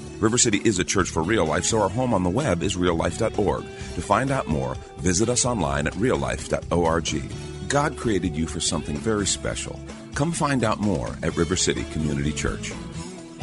River 0.21 0.37
City 0.37 0.61
is 0.63 0.77
a 0.77 0.83
church 0.83 1.09
for 1.09 1.23
real 1.23 1.45
life, 1.45 1.65
so 1.65 1.81
our 1.81 1.89
home 1.89 2.13
on 2.13 2.21
the 2.21 2.29
web 2.29 2.61
is 2.61 2.75
reallife.org. 2.75 3.63
To 3.63 4.01
find 4.01 4.29
out 4.29 4.47
more, 4.47 4.75
visit 4.97 5.29
us 5.29 5.45
online 5.45 5.87
at 5.87 5.93
reallife.org. 5.93 7.67
God 7.67 7.97
created 7.97 8.35
you 8.35 8.45
for 8.45 8.59
something 8.59 8.95
very 8.97 9.25
special. 9.25 9.79
Come 10.13 10.31
find 10.31 10.63
out 10.63 10.79
more 10.79 11.15
at 11.23 11.35
River 11.35 11.55
City 11.55 11.83
Community 11.85 12.31
Church. 12.31 12.71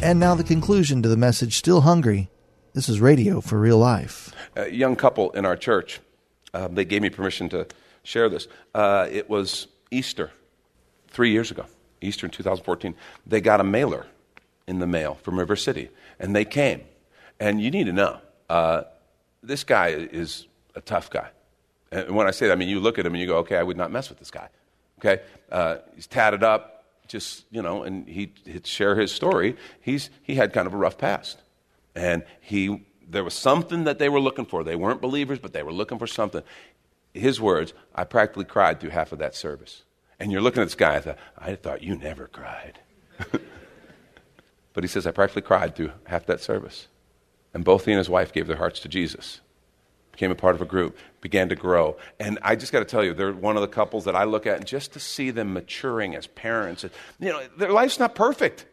And 0.01 0.21
now 0.21 0.35
the 0.35 0.43
conclusion 0.45 1.01
to 1.01 1.09
the 1.09 1.17
message 1.17 1.57
Still 1.57 1.81
Hungry. 1.81 2.29
This 2.73 2.87
is 2.87 3.01
radio 3.01 3.41
for 3.41 3.59
real 3.59 3.77
life. 3.77 4.33
A 4.55 4.69
young 4.69 4.95
couple 4.95 5.31
in 5.31 5.45
our 5.45 5.57
church, 5.57 5.99
uh, 6.53 6.69
they 6.69 6.85
gave 6.85 7.01
me 7.01 7.09
permission 7.09 7.49
to 7.49 7.67
share 8.03 8.29
this. 8.29 8.47
Uh, 8.73 9.05
it 9.11 9.29
was 9.29 9.67
Easter, 9.91 10.31
three 11.09 11.31
years 11.31 11.51
ago, 11.51 11.65
Easter 11.99 12.25
in 12.25 12.31
2014. 12.31 12.95
They 13.27 13.41
got 13.41 13.59
a 13.59 13.65
mailer 13.65 14.05
in 14.69 14.79
the 14.79 14.87
mail 14.87 15.15
from 15.23 15.37
River 15.37 15.55
City. 15.55 15.89
And 16.19 16.35
they 16.35 16.45
came. 16.45 16.81
And 17.39 17.61
you 17.61 17.71
need 17.71 17.85
to 17.85 17.93
know 17.93 18.19
uh, 18.49 18.83
this 19.41 19.63
guy 19.63 19.89
is 19.89 20.47
a 20.75 20.81
tough 20.81 21.09
guy. 21.09 21.29
And 21.91 22.15
when 22.15 22.27
I 22.27 22.31
say 22.31 22.47
that, 22.47 22.53
I 22.53 22.55
mean, 22.55 22.69
you 22.69 22.79
look 22.79 22.99
at 22.99 23.05
him 23.05 23.13
and 23.13 23.21
you 23.21 23.27
go, 23.27 23.37
okay, 23.37 23.57
I 23.57 23.63
would 23.63 23.77
not 23.77 23.91
mess 23.91 24.09
with 24.09 24.19
this 24.19 24.31
guy. 24.31 24.49
Okay? 24.99 25.23
Uh, 25.51 25.77
he's 25.95 26.07
tatted 26.07 26.43
up, 26.43 26.85
just, 27.07 27.45
you 27.49 27.61
know, 27.61 27.83
and 27.83 28.07
he, 28.07 28.33
he'd 28.45 28.67
share 28.67 28.95
his 28.95 29.11
story. 29.11 29.55
He's, 29.81 30.09
he 30.21 30.35
had 30.35 30.53
kind 30.53 30.67
of 30.67 30.73
a 30.73 30.77
rough 30.77 30.97
past. 30.97 31.41
And 31.95 32.23
he, 32.41 32.85
there 33.07 33.23
was 33.23 33.33
something 33.33 33.85
that 33.85 33.97
they 33.97 34.09
were 34.09 34.19
looking 34.19 34.45
for. 34.45 34.63
They 34.63 34.75
weren't 34.75 35.01
believers, 35.01 35.39
but 35.39 35.53
they 35.53 35.63
were 35.63 35.73
looking 35.73 35.97
for 35.97 36.07
something. 36.07 36.43
His 37.13 37.41
words, 37.41 37.73
I 37.95 38.03
practically 38.03 38.45
cried 38.45 38.79
through 38.79 38.91
half 38.91 39.11
of 39.11 39.19
that 39.19 39.35
service. 39.35 39.83
And 40.19 40.31
you're 40.31 40.41
looking 40.41 40.61
at 40.61 40.65
this 40.65 40.75
guy, 40.75 40.95
I 40.95 40.99
thought, 40.99 41.17
I 41.37 41.55
thought 41.55 41.81
you 41.81 41.95
never 41.95 42.27
cried. 42.27 42.79
But 44.79 44.85
he 44.85 44.87
says, 44.87 45.05
I 45.05 45.11
practically 45.11 45.41
cried 45.41 45.75
through 45.75 45.91
half 46.05 46.25
that 46.27 46.39
service. 46.39 46.87
And 47.53 47.65
both 47.65 47.83
he 47.83 47.91
and 47.91 47.97
his 47.97 48.07
wife 48.07 48.31
gave 48.31 48.47
their 48.47 48.55
hearts 48.55 48.79
to 48.79 48.87
Jesus, 48.87 49.41
became 50.13 50.31
a 50.31 50.35
part 50.35 50.55
of 50.55 50.61
a 50.61 50.65
group, 50.65 50.97
began 51.19 51.49
to 51.49 51.55
grow. 51.55 51.97
And 52.17 52.39
I 52.43 52.55
just 52.55 52.71
got 52.71 52.79
to 52.79 52.85
tell 52.85 53.03
you, 53.03 53.13
they're 53.13 53.33
one 53.33 53.57
of 53.57 53.61
the 53.61 53.67
couples 53.67 54.05
that 54.05 54.15
I 54.15 54.23
look 54.23 54.47
at, 54.47 54.55
and 54.55 54.65
just 54.65 54.93
to 54.93 55.01
see 55.01 55.31
them 55.31 55.51
maturing 55.51 56.15
as 56.15 56.27
parents, 56.27 56.85
you 57.19 57.27
know, 57.27 57.45
their 57.57 57.73
life's 57.73 57.99
not 57.99 58.15
perfect. 58.15 58.67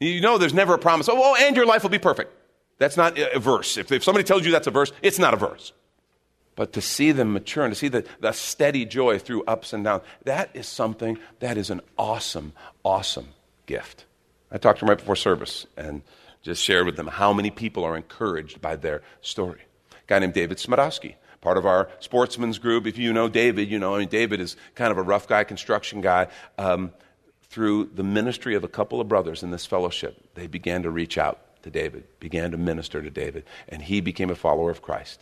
You 0.00 0.22
know, 0.22 0.38
there's 0.38 0.54
never 0.54 0.72
a 0.72 0.78
promise, 0.78 1.06
oh, 1.10 1.20
oh 1.22 1.36
and 1.38 1.54
your 1.54 1.66
life 1.66 1.82
will 1.82 1.90
be 1.90 1.98
perfect. 1.98 2.32
That's 2.78 2.96
not 2.96 3.18
a 3.18 3.38
verse. 3.38 3.76
If, 3.76 3.92
if 3.92 4.02
somebody 4.02 4.24
tells 4.24 4.46
you 4.46 4.52
that's 4.52 4.68
a 4.68 4.70
verse, 4.70 4.90
it's 5.02 5.18
not 5.18 5.34
a 5.34 5.36
verse. 5.36 5.74
But 6.56 6.72
to 6.72 6.80
see 6.80 7.12
them 7.12 7.34
mature 7.34 7.62
and 7.62 7.74
to 7.74 7.78
see 7.78 7.88
the, 7.88 8.06
the 8.20 8.32
steady 8.32 8.86
joy 8.86 9.18
through 9.18 9.44
ups 9.44 9.74
and 9.74 9.84
downs, 9.84 10.02
that 10.24 10.48
is 10.54 10.66
something 10.66 11.18
that 11.40 11.58
is 11.58 11.68
an 11.68 11.82
awesome, 11.98 12.54
awesome 12.82 13.28
gift. 13.66 14.06
I 14.52 14.58
talked 14.58 14.80
to 14.80 14.84
them 14.84 14.90
right 14.90 14.98
before 14.98 15.16
service 15.16 15.66
and 15.76 16.02
just 16.42 16.62
shared 16.62 16.86
with 16.86 16.96
them 16.96 17.06
how 17.06 17.32
many 17.32 17.50
people 17.50 17.84
are 17.84 17.96
encouraged 17.96 18.60
by 18.60 18.76
their 18.76 19.02
story. 19.20 19.62
A 19.92 19.94
guy 20.06 20.18
named 20.18 20.34
David 20.34 20.58
Smodowski, 20.58 21.14
part 21.40 21.56
of 21.56 21.64
our 21.64 21.88
sportsman's 22.00 22.58
group. 22.58 22.86
If 22.86 22.98
you 22.98 23.12
know 23.12 23.28
David, 23.28 23.70
you 23.70 23.78
know, 23.78 23.94
I 23.94 24.00
mean, 24.00 24.08
David 24.08 24.40
is 24.40 24.56
kind 24.74 24.92
of 24.92 24.98
a 24.98 25.02
rough 25.02 25.26
guy, 25.26 25.44
construction 25.44 26.00
guy. 26.00 26.28
Um, 26.58 26.92
through 27.52 27.90
the 27.94 28.02
ministry 28.02 28.54
of 28.54 28.64
a 28.64 28.68
couple 28.68 28.98
of 28.98 29.08
brothers 29.08 29.42
in 29.42 29.50
this 29.50 29.66
fellowship, 29.66 30.34
they 30.34 30.46
began 30.46 30.82
to 30.84 30.90
reach 30.90 31.18
out 31.18 31.38
to 31.62 31.70
David, 31.70 32.04
began 32.18 32.50
to 32.50 32.56
minister 32.56 33.02
to 33.02 33.10
David, 33.10 33.44
and 33.68 33.82
he 33.82 34.00
became 34.00 34.30
a 34.30 34.34
follower 34.34 34.70
of 34.70 34.80
Christ. 34.80 35.20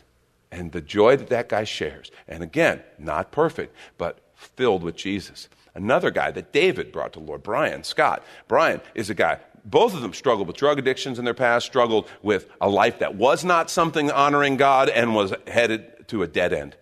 And 0.52 0.70
the 0.70 0.80
joy 0.80 1.16
that 1.16 1.28
that 1.28 1.48
guy 1.48 1.64
shares, 1.64 2.10
and 2.28 2.44
again, 2.44 2.82
not 2.98 3.32
perfect, 3.32 3.74
but 3.98 4.20
filled 4.34 4.84
with 4.84 4.96
Jesus. 4.96 5.48
Another 5.74 6.10
guy 6.10 6.30
that 6.30 6.52
David 6.52 6.92
brought 6.92 7.12
to 7.14 7.20
Lord, 7.20 7.42
Brian 7.42 7.84
Scott. 7.84 8.24
Brian 8.48 8.80
is 8.94 9.10
a 9.10 9.14
guy, 9.14 9.38
both 9.64 9.94
of 9.94 10.00
them 10.00 10.12
struggled 10.12 10.48
with 10.48 10.56
drug 10.56 10.78
addictions 10.78 11.18
in 11.18 11.24
their 11.24 11.34
past, 11.34 11.66
struggled 11.66 12.08
with 12.22 12.50
a 12.60 12.68
life 12.68 12.98
that 13.00 13.14
was 13.14 13.44
not 13.44 13.70
something 13.70 14.10
honoring 14.10 14.56
God 14.56 14.88
and 14.88 15.14
was 15.14 15.34
headed 15.46 16.08
to 16.08 16.22
a 16.22 16.26
dead 16.26 16.52
end. 16.52 16.76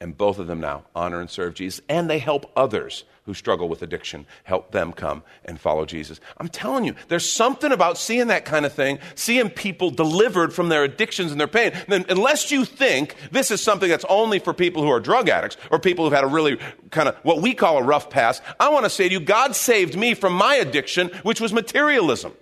And 0.00 0.16
both 0.16 0.38
of 0.38 0.46
them 0.46 0.60
now 0.60 0.84
honor 0.94 1.20
and 1.20 1.28
serve 1.28 1.54
Jesus, 1.54 1.84
and 1.88 2.08
they 2.08 2.18
help 2.18 2.50
others 2.56 3.04
who 3.30 3.34
struggle 3.34 3.68
with 3.68 3.80
addiction, 3.80 4.26
help 4.42 4.72
them 4.72 4.92
come 4.92 5.22
and 5.44 5.60
follow 5.60 5.86
Jesus. 5.86 6.18
I'm 6.38 6.48
telling 6.48 6.84
you, 6.84 6.96
there's 7.06 7.30
something 7.30 7.70
about 7.70 7.96
seeing 7.96 8.26
that 8.26 8.44
kind 8.44 8.66
of 8.66 8.72
thing, 8.72 8.98
seeing 9.14 9.50
people 9.50 9.92
delivered 9.92 10.52
from 10.52 10.68
their 10.68 10.82
addictions 10.82 11.30
and 11.30 11.40
their 11.40 11.46
pain. 11.46 11.72
Then, 11.86 12.04
unless 12.08 12.50
you 12.50 12.64
think 12.64 13.14
this 13.30 13.52
is 13.52 13.62
something 13.62 13.88
that's 13.88 14.04
only 14.08 14.40
for 14.40 14.52
people 14.52 14.82
who 14.82 14.88
are 14.88 14.98
drug 14.98 15.28
addicts 15.28 15.56
or 15.70 15.78
people 15.78 16.04
who've 16.04 16.12
had 16.12 16.24
a 16.24 16.26
really 16.26 16.58
kind 16.90 17.08
of 17.08 17.14
what 17.22 17.40
we 17.40 17.54
call 17.54 17.78
a 17.78 17.84
rough 17.84 18.10
past, 18.10 18.42
I 18.58 18.70
want 18.70 18.84
to 18.84 18.90
say 18.90 19.08
to 19.08 19.14
you, 19.14 19.20
God 19.20 19.54
saved 19.54 19.96
me 19.96 20.14
from 20.14 20.32
my 20.32 20.56
addiction, 20.56 21.10
which 21.22 21.40
was 21.40 21.52
materialism, 21.52 22.32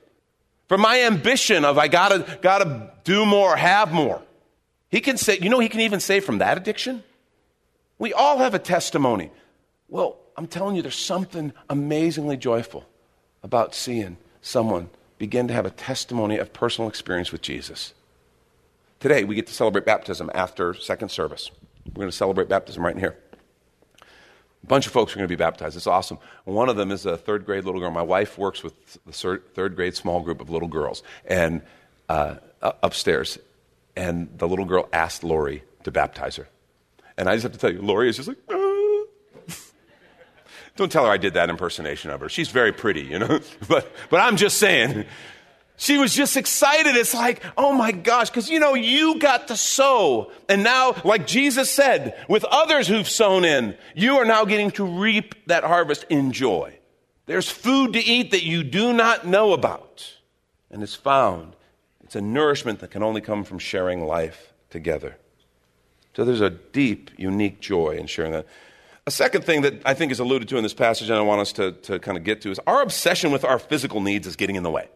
from 0.69 0.81
my 0.81 1.03
ambition 1.03 1.67
of 1.67 1.77
I 1.77 1.89
gotta 1.89 2.39
gotta 2.41 2.93
do 3.05 3.27
more, 3.27 3.55
have 3.57 3.93
more. 3.93 4.23
He 4.89 5.03
can 5.03 5.19
say, 5.19 5.39
you 5.39 5.51
know, 5.51 5.59
he 5.59 5.69
can 5.69 5.81
even 5.81 6.01
save 6.01 6.25
from 6.25 6.39
that 6.39 6.57
addiction. 6.57 7.05
We 7.99 8.15
all 8.15 8.39
have 8.39 8.55
a 8.55 8.59
testimony. 8.59 9.31
Well, 9.89 10.19
I'm 10.39 10.47
telling 10.47 10.77
you, 10.77 10.83
there's 10.83 10.95
something 10.95 11.53
amazingly 11.69 12.37
joyful 12.37 12.89
about 13.43 13.75
seeing 13.75 14.19
someone 14.41 14.89
begin 15.19 15.49
to 15.49 15.55
have 15.55 15.67
a 15.67 15.71
testimony 15.71 16.39
of 16.39 16.53
personal 16.53 16.89
experience 16.89 17.33
with 17.33 17.43
Jesus. 17.43 17.93
Today, 19.01 19.25
we 19.25 19.35
get 19.35 19.49
to 19.49 19.53
celebrate 19.53 19.85
baptism 19.85 20.31
after 20.33 20.75
second 20.75 21.09
service. 21.09 21.51
We're 21.89 22.03
going 22.03 22.11
to 22.11 22.17
celebrate 22.17 22.49
baptism 22.49 22.85
right 22.85 22.95
in 22.95 23.01
here. 23.01 23.17
A 24.63 24.67
bunch 24.69 24.87
of 24.87 24.93
folks 24.93 25.13
are 25.13 25.17
going 25.17 25.29
to 25.29 25.29
be 25.29 25.35
baptized. 25.35 25.77
It's 25.77 25.89
awesome. 25.89 26.19
One 26.45 26.69
of 26.69 26.77
them 26.77 26.93
is 26.93 27.05
a 27.05 27.17
third 27.17 27.45
grade 27.45 27.65
little 27.65 27.81
girl. 27.81 27.91
My 27.91 28.03
wife 28.03 28.39
works 28.39 28.63
with 28.63 28.75
the 29.07 29.41
third 29.55 29.75
grade 29.75 29.97
small 29.97 30.21
group 30.21 30.41
of 30.41 30.51
little 30.51 30.69
girls 30.69 31.03
and 31.27 31.63
uh, 32.09 32.37
upstairs. 32.63 33.41
And 33.97 34.29
the 34.39 34.47
little 34.47 34.67
girl 34.67 34.89
asked 34.93 35.25
Lori 35.25 35.65
to 35.83 35.91
baptize 35.91 36.37
her. 36.37 36.47
And 37.17 37.29
I 37.29 37.35
just 37.35 37.43
have 37.43 37.53
to 37.53 37.59
tell 37.59 37.73
you, 37.73 37.83
Lori 37.83 38.09
is 38.09 38.19
just 38.19 38.29
like. 38.29 38.39
Don't 40.79 40.91
tell 40.91 41.05
her 41.05 41.11
I 41.11 41.17
did 41.17 41.35
that 41.35 41.51
impersonation 41.51 42.11
of 42.11 42.21
her. 42.21 42.29
She's 42.29 42.49
very 42.51 42.73
pretty, 42.73 43.03
you 43.03 43.19
know. 43.19 43.41
but, 43.69 43.93
but 44.11 44.21
I'm 44.21 44.37
just 44.37 44.59
saying, 44.59 45.07
she 45.77 45.99
was 45.99 46.15
just 46.15 46.37
excited. 46.37 46.95
It's 46.95 47.15
like, 47.15 47.43
oh 47.57 47.73
my 47.73 47.91
gosh, 47.91 48.31
because 48.31 48.49
you 48.49 48.61
know, 48.61 48.75
you 48.75 49.19
got 49.19 49.49
to 49.49 49.57
sow. 49.57 50.31
And 50.49 50.63
now, 50.63 50.95
like 51.05 51.27
Jesus 51.27 51.69
said, 51.69 52.17
with 52.29 52.45
others 52.45 52.87
who've 52.87 53.09
sown 53.09 53.45
in, 53.45 53.77
you 53.97 54.19
are 54.19 54.25
now 54.25 54.45
getting 54.45 54.71
to 54.73 54.85
reap 54.85 55.35
that 55.49 55.65
harvest 55.65 56.05
in 56.09 56.31
joy. 56.31 56.79
There's 57.27 57.51
food 57.51 57.95
to 57.95 57.99
eat 57.99 58.31
that 58.31 58.45
you 58.45 58.63
do 58.63 58.93
not 58.93 59.27
know 59.27 59.53
about 59.53 60.15
and 60.71 60.81
is 60.83 60.95
found. 60.95 61.57
It's 62.05 62.15
a 62.15 62.21
nourishment 62.21 62.79
that 62.81 62.93
can 62.93 63.03
only 63.03 63.21
come 63.21 63.43
from 63.43 63.59
sharing 63.59 64.07
life 64.07 64.53
together. 64.71 65.17
So 66.15 66.25
there's 66.25 66.41
a 66.41 66.51
deep, 66.51 67.11
unique 67.17 67.61
joy 67.61 67.97
in 67.97 68.07
sharing 68.07 68.33
that. 68.33 68.47
A 69.09 69.11
second 69.11 69.43
thing 69.43 69.63
that 69.63 69.81
I 69.87 69.95
think 69.95 70.13
is 70.13 70.21
alluded 70.21 70.49
to 70.51 70.59
in 70.59 70.63
this 70.63 70.75
passage, 70.75 71.09
and 71.09 71.19
I 71.19 71.23
want 71.23 71.41
us 71.41 71.53
to, 71.53 71.73
to 71.73 71.99
kind 71.99 72.19
of 72.19 72.25
get 72.25 72.43
to, 72.43 72.51
is 72.51 72.61
our 72.67 72.83
obsession 72.83 73.31
with 73.31 73.43
our 73.43 73.59
physical 73.59 74.03
needs 74.03 74.27
is 74.27 74.37
getting 74.37 74.55
in 74.55 74.63
the 74.63 74.71
way. 74.71 74.91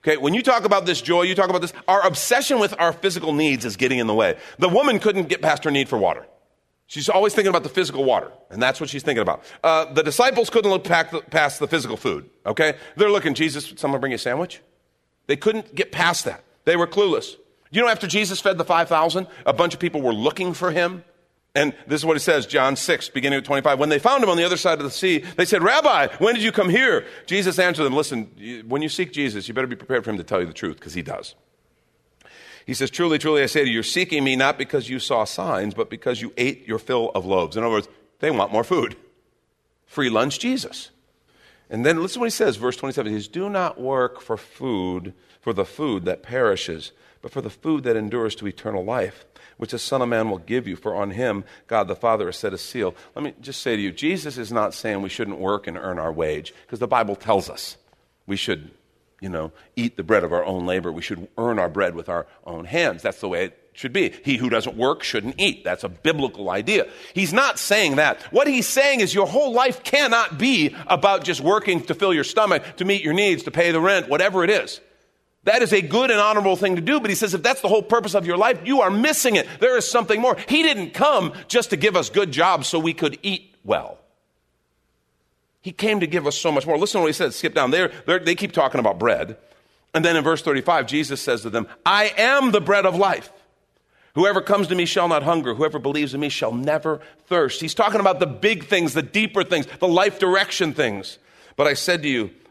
Okay, 0.00 0.18
when 0.18 0.34
you 0.34 0.42
talk 0.42 0.66
about 0.66 0.84
this 0.84 1.00
joy, 1.00 1.22
you 1.22 1.34
talk 1.34 1.48
about 1.48 1.62
this, 1.62 1.72
our 1.88 2.06
obsession 2.06 2.58
with 2.58 2.78
our 2.78 2.92
physical 2.92 3.32
needs 3.32 3.64
is 3.64 3.78
getting 3.78 4.00
in 4.00 4.06
the 4.06 4.14
way. 4.14 4.36
The 4.58 4.68
woman 4.68 4.98
couldn't 4.98 5.30
get 5.30 5.40
past 5.40 5.64
her 5.64 5.70
need 5.70 5.88
for 5.88 5.96
water. 5.96 6.26
She's 6.88 7.08
always 7.08 7.32
thinking 7.32 7.48
about 7.48 7.62
the 7.62 7.70
physical 7.70 8.04
water, 8.04 8.30
and 8.50 8.60
that's 8.62 8.82
what 8.82 8.90
she's 8.90 9.02
thinking 9.02 9.22
about. 9.22 9.42
Uh, 9.62 9.90
the 9.94 10.02
disciples 10.02 10.50
couldn't 10.50 10.70
look 10.70 10.84
past 10.84 11.58
the 11.58 11.66
physical 11.66 11.96
food, 11.96 12.28
okay? 12.44 12.74
They're 12.98 13.10
looking, 13.10 13.32
Jesus, 13.32 13.72
someone 13.76 13.98
bring 13.98 14.12
you 14.12 14.16
a 14.16 14.18
sandwich? 14.18 14.60
They 15.26 15.36
couldn't 15.36 15.74
get 15.74 15.90
past 15.90 16.26
that. 16.26 16.44
They 16.66 16.76
were 16.76 16.86
clueless. 16.86 17.36
You 17.70 17.80
know, 17.80 17.88
after 17.88 18.06
Jesus 18.06 18.42
fed 18.42 18.58
the 18.58 18.64
5,000, 18.66 19.26
a 19.46 19.54
bunch 19.54 19.72
of 19.72 19.80
people 19.80 20.02
were 20.02 20.12
looking 20.12 20.52
for 20.52 20.70
him. 20.70 21.02
And 21.54 21.72
this 21.86 22.00
is 22.00 22.04
what 22.04 22.16
it 22.16 22.20
says, 22.20 22.46
John 22.46 22.74
6, 22.74 23.10
beginning 23.10 23.38
at 23.38 23.44
25. 23.44 23.78
When 23.78 23.88
they 23.88 24.00
found 24.00 24.24
him 24.24 24.28
on 24.28 24.36
the 24.36 24.44
other 24.44 24.56
side 24.56 24.78
of 24.78 24.84
the 24.84 24.90
sea, 24.90 25.18
they 25.36 25.44
said, 25.44 25.62
Rabbi, 25.62 26.08
when 26.18 26.34
did 26.34 26.42
you 26.42 26.50
come 26.50 26.68
here? 26.68 27.06
Jesus 27.26 27.60
answered 27.60 27.84
them, 27.84 27.94
Listen, 27.94 28.64
when 28.66 28.82
you 28.82 28.88
seek 28.88 29.12
Jesus, 29.12 29.46
you 29.46 29.54
better 29.54 29.68
be 29.68 29.76
prepared 29.76 30.02
for 30.02 30.10
him 30.10 30.16
to 30.16 30.24
tell 30.24 30.40
you 30.40 30.46
the 30.46 30.52
truth, 30.52 30.76
because 30.76 30.94
he 30.94 31.02
does. 31.02 31.36
He 32.66 32.74
says, 32.74 32.90
Truly, 32.90 33.18
truly, 33.18 33.42
I 33.42 33.46
say 33.46 33.62
to 33.62 33.68
you, 33.68 33.74
you're 33.74 33.82
seeking 33.84 34.24
me 34.24 34.34
not 34.34 34.58
because 34.58 34.88
you 34.88 34.98
saw 34.98 35.22
signs, 35.24 35.74
but 35.74 35.90
because 35.90 36.20
you 36.20 36.32
ate 36.36 36.66
your 36.66 36.80
fill 36.80 37.10
of 37.14 37.24
loaves. 37.24 37.56
In 37.56 37.62
other 37.62 37.72
words, 37.72 37.88
they 38.18 38.32
want 38.32 38.52
more 38.52 38.64
food. 38.64 38.96
Free 39.86 40.10
lunch, 40.10 40.40
Jesus. 40.40 40.90
And 41.70 41.86
then 41.86 42.02
listen 42.02 42.18
what 42.18 42.26
he 42.26 42.30
says, 42.30 42.56
verse 42.56 42.76
27. 42.76 43.12
He 43.12 43.18
says, 43.18 43.28
Do 43.28 43.48
not 43.48 43.80
work 43.80 44.20
for 44.20 44.36
food, 44.36 45.14
for 45.40 45.52
the 45.52 45.64
food 45.64 46.04
that 46.04 46.24
perishes, 46.24 46.90
but 47.22 47.30
for 47.30 47.40
the 47.40 47.50
food 47.50 47.84
that 47.84 47.96
endures 47.96 48.34
to 48.36 48.48
eternal 48.48 48.84
life 48.84 49.24
which 49.56 49.70
the 49.70 49.78
Son 49.78 50.02
of 50.02 50.08
Man 50.08 50.30
will 50.30 50.38
give 50.38 50.66
you, 50.66 50.76
for 50.76 50.94
on 50.94 51.10
him 51.10 51.44
God 51.66 51.88
the 51.88 51.96
Father 51.96 52.26
has 52.26 52.36
set 52.36 52.52
a 52.52 52.58
seal. 52.58 52.94
Let 53.14 53.24
me 53.24 53.34
just 53.40 53.62
say 53.62 53.76
to 53.76 53.82
you, 53.82 53.92
Jesus 53.92 54.38
is 54.38 54.52
not 54.52 54.74
saying 54.74 55.02
we 55.02 55.08
shouldn't 55.08 55.38
work 55.38 55.66
and 55.66 55.76
earn 55.76 55.98
our 55.98 56.12
wage, 56.12 56.54
because 56.66 56.78
the 56.78 56.88
Bible 56.88 57.16
tells 57.16 57.48
us 57.48 57.76
we 58.26 58.36
should, 58.36 58.70
you 59.20 59.28
know, 59.28 59.52
eat 59.76 59.96
the 59.96 60.02
bread 60.02 60.24
of 60.24 60.32
our 60.32 60.44
own 60.44 60.66
labor. 60.66 60.90
We 60.90 61.02
should 61.02 61.28
earn 61.38 61.58
our 61.58 61.68
bread 61.68 61.94
with 61.94 62.08
our 62.08 62.26
own 62.44 62.64
hands. 62.64 63.02
That's 63.02 63.20
the 63.20 63.28
way 63.28 63.44
it 63.46 63.58
should 63.72 63.92
be. 63.92 64.14
He 64.24 64.36
who 64.36 64.48
doesn't 64.48 64.76
work 64.76 65.02
shouldn't 65.02 65.34
eat. 65.38 65.64
That's 65.64 65.82
a 65.82 65.88
biblical 65.88 66.48
idea. 66.50 66.86
He's 67.12 67.32
not 67.32 67.58
saying 67.58 67.96
that. 67.96 68.22
What 68.32 68.46
he's 68.46 68.68
saying 68.68 69.00
is 69.00 69.12
your 69.12 69.26
whole 69.26 69.52
life 69.52 69.82
cannot 69.82 70.38
be 70.38 70.74
about 70.86 71.24
just 71.24 71.40
working 71.40 71.82
to 71.86 71.94
fill 71.94 72.14
your 72.14 72.24
stomach, 72.24 72.62
to 72.76 72.84
meet 72.84 73.02
your 73.02 73.14
needs, 73.14 73.42
to 73.44 73.50
pay 73.50 73.72
the 73.72 73.80
rent, 73.80 74.08
whatever 74.08 74.44
it 74.44 74.50
is. 74.50 74.80
That 75.44 75.62
is 75.62 75.72
a 75.72 75.82
good 75.82 76.10
and 76.10 76.18
honorable 76.18 76.56
thing 76.56 76.76
to 76.76 76.82
do, 76.82 77.00
but 77.00 77.10
he 77.10 77.16
says 77.16 77.34
if 77.34 77.42
that's 77.42 77.60
the 77.60 77.68
whole 77.68 77.82
purpose 77.82 78.14
of 78.14 78.26
your 78.26 78.36
life, 78.36 78.60
you 78.64 78.80
are 78.80 78.90
missing 78.90 79.36
it. 79.36 79.46
There 79.60 79.76
is 79.76 79.88
something 79.88 80.20
more. 80.20 80.36
He 80.48 80.62
didn't 80.62 80.92
come 80.94 81.34
just 81.48 81.70
to 81.70 81.76
give 81.76 81.96
us 81.96 82.08
good 82.08 82.32
jobs 82.32 82.66
so 82.66 82.78
we 82.78 82.94
could 82.94 83.18
eat 83.22 83.54
well. 83.62 83.98
He 85.60 85.72
came 85.72 86.00
to 86.00 86.06
give 86.06 86.26
us 86.26 86.36
so 86.36 86.50
much 86.50 86.66
more. 86.66 86.78
Listen 86.78 86.98
to 86.98 87.02
what 87.02 87.08
he 87.08 87.12
said. 87.14 87.32
Skip 87.32 87.54
down. 87.54 87.70
They're, 87.70 87.90
they're, 88.06 88.18
they 88.18 88.34
keep 88.34 88.52
talking 88.52 88.80
about 88.80 88.98
bread. 88.98 89.36
And 89.94 90.04
then 90.04 90.16
in 90.16 90.24
verse 90.24 90.42
35, 90.42 90.86
Jesus 90.86 91.20
says 91.20 91.42
to 91.42 91.50
them, 91.50 91.66
I 91.86 92.12
am 92.16 92.50
the 92.50 92.60
bread 92.60 92.84
of 92.84 92.96
life. 92.96 93.30
Whoever 94.14 94.40
comes 94.40 94.68
to 94.68 94.74
me 94.74 94.86
shall 94.86 95.08
not 95.08 95.22
hunger. 95.22 95.54
Whoever 95.54 95.78
believes 95.78 96.14
in 96.14 96.20
me 96.20 96.28
shall 96.28 96.52
never 96.52 97.00
thirst. 97.26 97.60
He's 97.60 97.74
talking 97.74 98.00
about 98.00 98.20
the 98.20 98.26
big 98.26 98.66
things, 98.66 98.94
the 98.94 99.02
deeper 99.02 99.42
things, 99.42 99.66
the 99.80 99.88
life 99.88 100.18
direction 100.18 100.72
things. 100.72 101.18
But 101.56 101.66
I 101.66 101.74
said 101.74 102.02
to 102.02 102.08
you, 102.08 102.30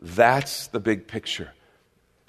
that's 0.00 0.68
the 0.68 0.80
big 0.80 1.06
picture. 1.06 1.52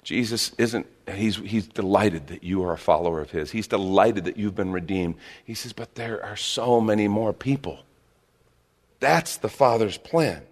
Jesus 0.02 0.52
isn't, 0.58 0.86
he's, 1.14 1.36
he's 1.36 1.68
delighted 1.68 2.28
that 2.28 2.42
you 2.42 2.64
are 2.64 2.72
a 2.72 2.78
follower 2.78 3.20
of 3.20 3.30
his. 3.30 3.50
He's 3.50 3.68
delighted 3.68 4.24
that 4.24 4.36
you've 4.36 4.54
been 4.54 4.72
redeemed. 4.72 5.16
He 5.44 5.54
says, 5.54 5.72
but 5.72 5.94
there 5.94 6.24
are 6.24 6.36
so 6.36 6.80
many 6.80 7.06
more 7.06 7.32
people. 7.32 7.80
That's 8.98 9.36
the 9.36 9.48
Father's 9.48 9.98
plan. 9.98 10.42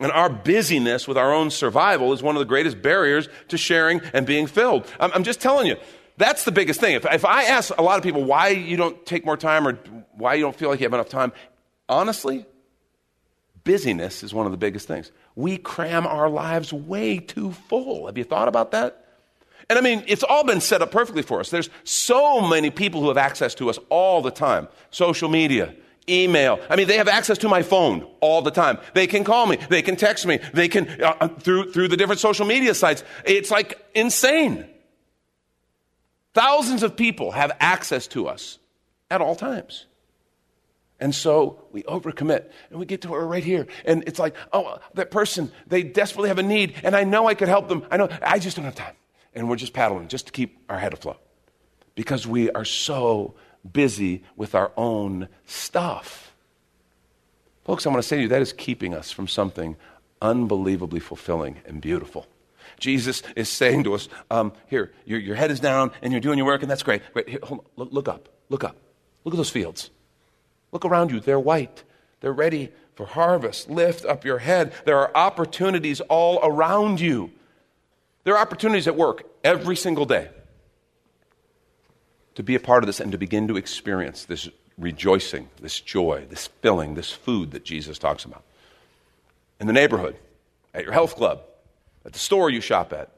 And 0.00 0.10
our 0.10 0.28
busyness 0.28 1.06
with 1.06 1.16
our 1.16 1.32
own 1.32 1.50
survival 1.50 2.12
is 2.12 2.22
one 2.22 2.34
of 2.34 2.40
the 2.40 2.46
greatest 2.46 2.82
barriers 2.82 3.28
to 3.48 3.58
sharing 3.58 4.00
and 4.12 4.26
being 4.26 4.46
filled. 4.46 4.86
I'm, 4.98 5.12
I'm 5.12 5.24
just 5.24 5.40
telling 5.40 5.66
you, 5.66 5.76
that's 6.16 6.44
the 6.44 6.52
biggest 6.52 6.80
thing. 6.80 6.94
If, 6.94 7.06
if 7.06 7.24
I 7.24 7.44
ask 7.44 7.72
a 7.76 7.82
lot 7.82 7.98
of 7.98 8.02
people 8.02 8.24
why 8.24 8.48
you 8.48 8.76
don't 8.76 9.04
take 9.06 9.24
more 9.24 9.36
time 9.36 9.66
or 9.66 9.78
why 10.12 10.34
you 10.34 10.42
don't 10.42 10.56
feel 10.56 10.70
like 10.70 10.80
you 10.80 10.84
have 10.84 10.94
enough 10.94 11.08
time, 11.08 11.32
honestly, 11.88 12.46
busyness 13.64 14.22
is 14.22 14.34
one 14.34 14.46
of 14.46 14.52
the 14.52 14.58
biggest 14.58 14.88
things 14.88 15.12
we 15.34 15.56
cram 15.56 16.06
our 16.06 16.28
lives 16.28 16.72
way 16.72 17.18
too 17.18 17.52
full. 17.52 18.06
Have 18.06 18.18
you 18.18 18.24
thought 18.24 18.48
about 18.48 18.72
that? 18.72 18.98
And 19.70 19.78
I 19.78 19.82
mean, 19.82 20.04
it's 20.06 20.22
all 20.22 20.44
been 20.44 20.60
set 20.60 20.82
up 20.82 20.90
perfectly 20.90 21.22
for 21.22 21.40
us. 21.40 21.50
There's 21.50 21.70
so 21.84 22.46
many 22.46 22.70
people 22.70 23.00
who 23.00 23.08
have 23.08 23.16
access 23.16 23.54
to 23.56 23.70
us 23.70 23.78
all 23.88 24.20
the 24.20 24.30
time 24.30 24.68
social 24.90 25.28
media, 25.28 25.74
email. 26.08 26.60
I 26.68 26.76
mean, 26.76 26.88
they 26.88 26.98
have 26.98 27.08
access 27.08 27.38
to 27.38 27.48
my 27.48 27.62
phone 27.62 28.06
all 28.20 28.42
the 28.42 28.50
time. 28.50 28.78
They 28.94 29.06
can 29.06 29.24
call 29.24 29.46
me, 29.46 29.56
they 29.70 29.82
can 29.82 29.96
text 29.96 30.26
me, 30.26 30.40
they 30.52 30.68
can, 30.68 30.88
uh, 31.00 31.16
uh 31.20 31.28
through, 31.28 31.72
through 31.72 31.88
the 31.88 31.96
different 31.96 32.20
social 32.20 32.44
media 32.44 32.74
sites. 32.74 33.04
It's 33.24 33.50
like 33.50 33.80
insane. 33.94 34.68
Thousands 36.34 36.82
of 36.82 36.96
people 36.96 37.30
have 37.32 37.52
access 37.60 38.06
to 38.08 38.26
us 38.26 38.58
at 39.10 39.20
all 39.20 39.36
times. 39.36 39.86
And 41.02 41.12
so 41.12 41.64
we 41.72 41.82
overcommit 41.82 42.48
and 42.70 42.78
we 42.78 42.86
get 42.86 43.00
to 43.00 43.10
where 43.10 43.26
right 43.26 43.42
here. 43.42 43.66
And 43.84 44.04
it's 44.06 44.20
like, 44.20 44.36
oh, 44.52 44.78
that 44.94 45.10
person, 45.10 45.50
they 45.66 45.82
desperately 45.82 46.28
have 46.28 46.38
a 46.38 46.44
need 46.44 46.74
and 46.84 46.94
I 46.94 47.02
know 47.02 47.26
I 47.26 47.34
could 47.34 47.48
help 47.48 47.68
them. 47.68 47.84
I 47.90 47.96
know, 47.96 48.08
I 48.22 48.38
just 48.38 48.54
don't 48.54 48.64
have 48.64 48.76
time. 48.76 48.94
And 49.34 49.48
we're 49.48 49.56
just 49.56 49.72
paddling 49.72 50.06
just 50.06 50.26
to 50.26 50.32
keep 50.32 50.58
our 50.68 50.78
head 50.78 50.92
afloat 50.92 51.18
because 51.96 52.24
we 52.24 52.52
are 52.52 52.64
so 52.64 53.34
busy 53.70 54.22
with 54.36 54.54
our 54.54 54.70
own 54.76 55.28
stuff. 55.44 56.32
Folks, 57.64 57.84
I 57.84 57.90
want 57.90 58.00
to 58.00 58.06
say 58.06 58.16
to 58.18 58.22
you 58.22 58.28
that 58.28 58.42
is 58.42 58.52
keeping 58.52 58.94
us 58.94 59.10
from 59.10 59.26
something 59.26 59.76
unbelievably 60.20 61.00
fulfilling 61.00 61.56
and 61.66 61.80
beautiful. 61.80 62.28
Jesus 62.78 63.24
is 63.34 63.48
saying 63.48 63.82
to 63.84 63.94
us, 63.94 64.08
um, 64.30 64.52
here, 64.68 64.92
your, 65.04 65.18
your, 65.18 65.34
head 65.34 65.50
is 65.50 65.58
down 65.58 65.90
and 66.00 66.12
you're 66.12 66.20
doing 66.20 66.38
your 66.38 66.46
work, 66.46 66.62
and 66.62 66.70
that's 66.70 66.84
great. 66.84 67.02
Great. 67.12 67.28
Here, 67.28 67.40
hold 67.42 67.60
on. 67.60 67.66
Look, 67.74 67.92
look 67.92 68.08
up. 68.08 68.28
Look 68.50 68.62
up. 68.62 68.76
Look 69.24 69.34
at 69.34 69.36
those 69.36 69.50
fields. 69.50 69.90
Look 70.72 70.84
around 70.84 71.10
you, 71.10 71.20
they're 71.20 71.38
white. 71.38 71.84
They're 72.20 72.32
ready 72.32 72.70
for 72.94 73.06
harvest. 73.06 73.68
Lift 73.68 74.04
up 74.04 74.24
your 74.24 74.38
head. 74.38 74.72
There 74.84 74.98
are 74.98 75.10
opportunities 75.14 76.00
all 76.02 76.40
around 76.42 77.00
you. 77.00 77.30
There 78.24 78.34
are 78.34 78.40
opportunities 78.40 78.86
at 78.86 78.96
work 78.96 79.24
every 79.44 79.76
single 79.76 80.06
day 80.06 80.30
to 82.34 82.42
be 82.42 82.54
a 82.54 82.60
part 82.60 82.82
of 82.82 82.86
this 82.86 83.00
and 83.00 83.12
to 83.12 83.18
begin 83.18 83.48
to 83.48 83.56
experience 83.56 84.24
this 84.24 84.48
rejoicing, 84.78 85.48
this 85.60 85.80
joy, 85.80 86.24
this 86.30 86.46
filling, 86.46 86.94
this 86.94 87.10
food 87.10 87.50
that 87.50 87.64
Jesus 87.64 87.98
talks 87.98 88.24
about. 88.24 88.42
In 89.60 89.66
the 89.66 89.72
neighborhood, 89.72 90.16
at 90.72 90.84
your 90.84 90.92
health 90.92 91.16
club, 91.16 91.42
at 92.04 92.12
the 92.12 92.18
store 92.18 92.50
you 92.50 92.60
shop 92.60 92.92
at, 92.92 93.10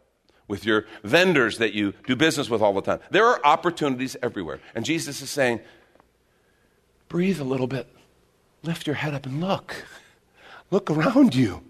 with 0.49 0.65
your 0.65 0.87
vendors 1.03 1.59
that 1.59 1.73
you 1.73 1.95
do 2.07 2.17
business 2.17 2.51
with 2.51 2.61
all 2.61 2.75
the 2.75 2.83
time. 2.83 3.01
There 3.11 3.27
are 3.27 3.41
opportunities 3.45 4.17
everywhere. 4.23 4.61
And 4.75 4.85
Jesus 4.85 5.23
is 5.23 5.31
saying, 5.31 5.61
breathe 7.15 7.39
a 7.41 7.45
little 7.45 7.69
bit, 7.69 7.87
lift 8.65 8.89
your 8.89 8.97
head 8.97 9.15
up 9.15 9.25
and 9.25 9.41
look. 9.41 9.87
Look 10.73 10.91
around 10.91 11.33
you. 11.33 11.63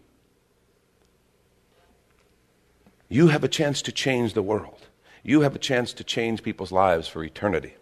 You 3.11 3.26
have 3.26 3.44
a 3.44 3.48
chance 3.48 3.83
to 3.83 3.92
change 3.92 4.33
the 4.33 4.40
world. 4.40 4.88
You 5.22 5.42
have 5.42 5.54
a 5.54 5.59
chance 5.59 5.92
to 5.92 6.02
change 6.02 6.42
people's 6.42 6.72
lives 6.72 7.09
for 7.09 7.22
eternity. 7.22 7.74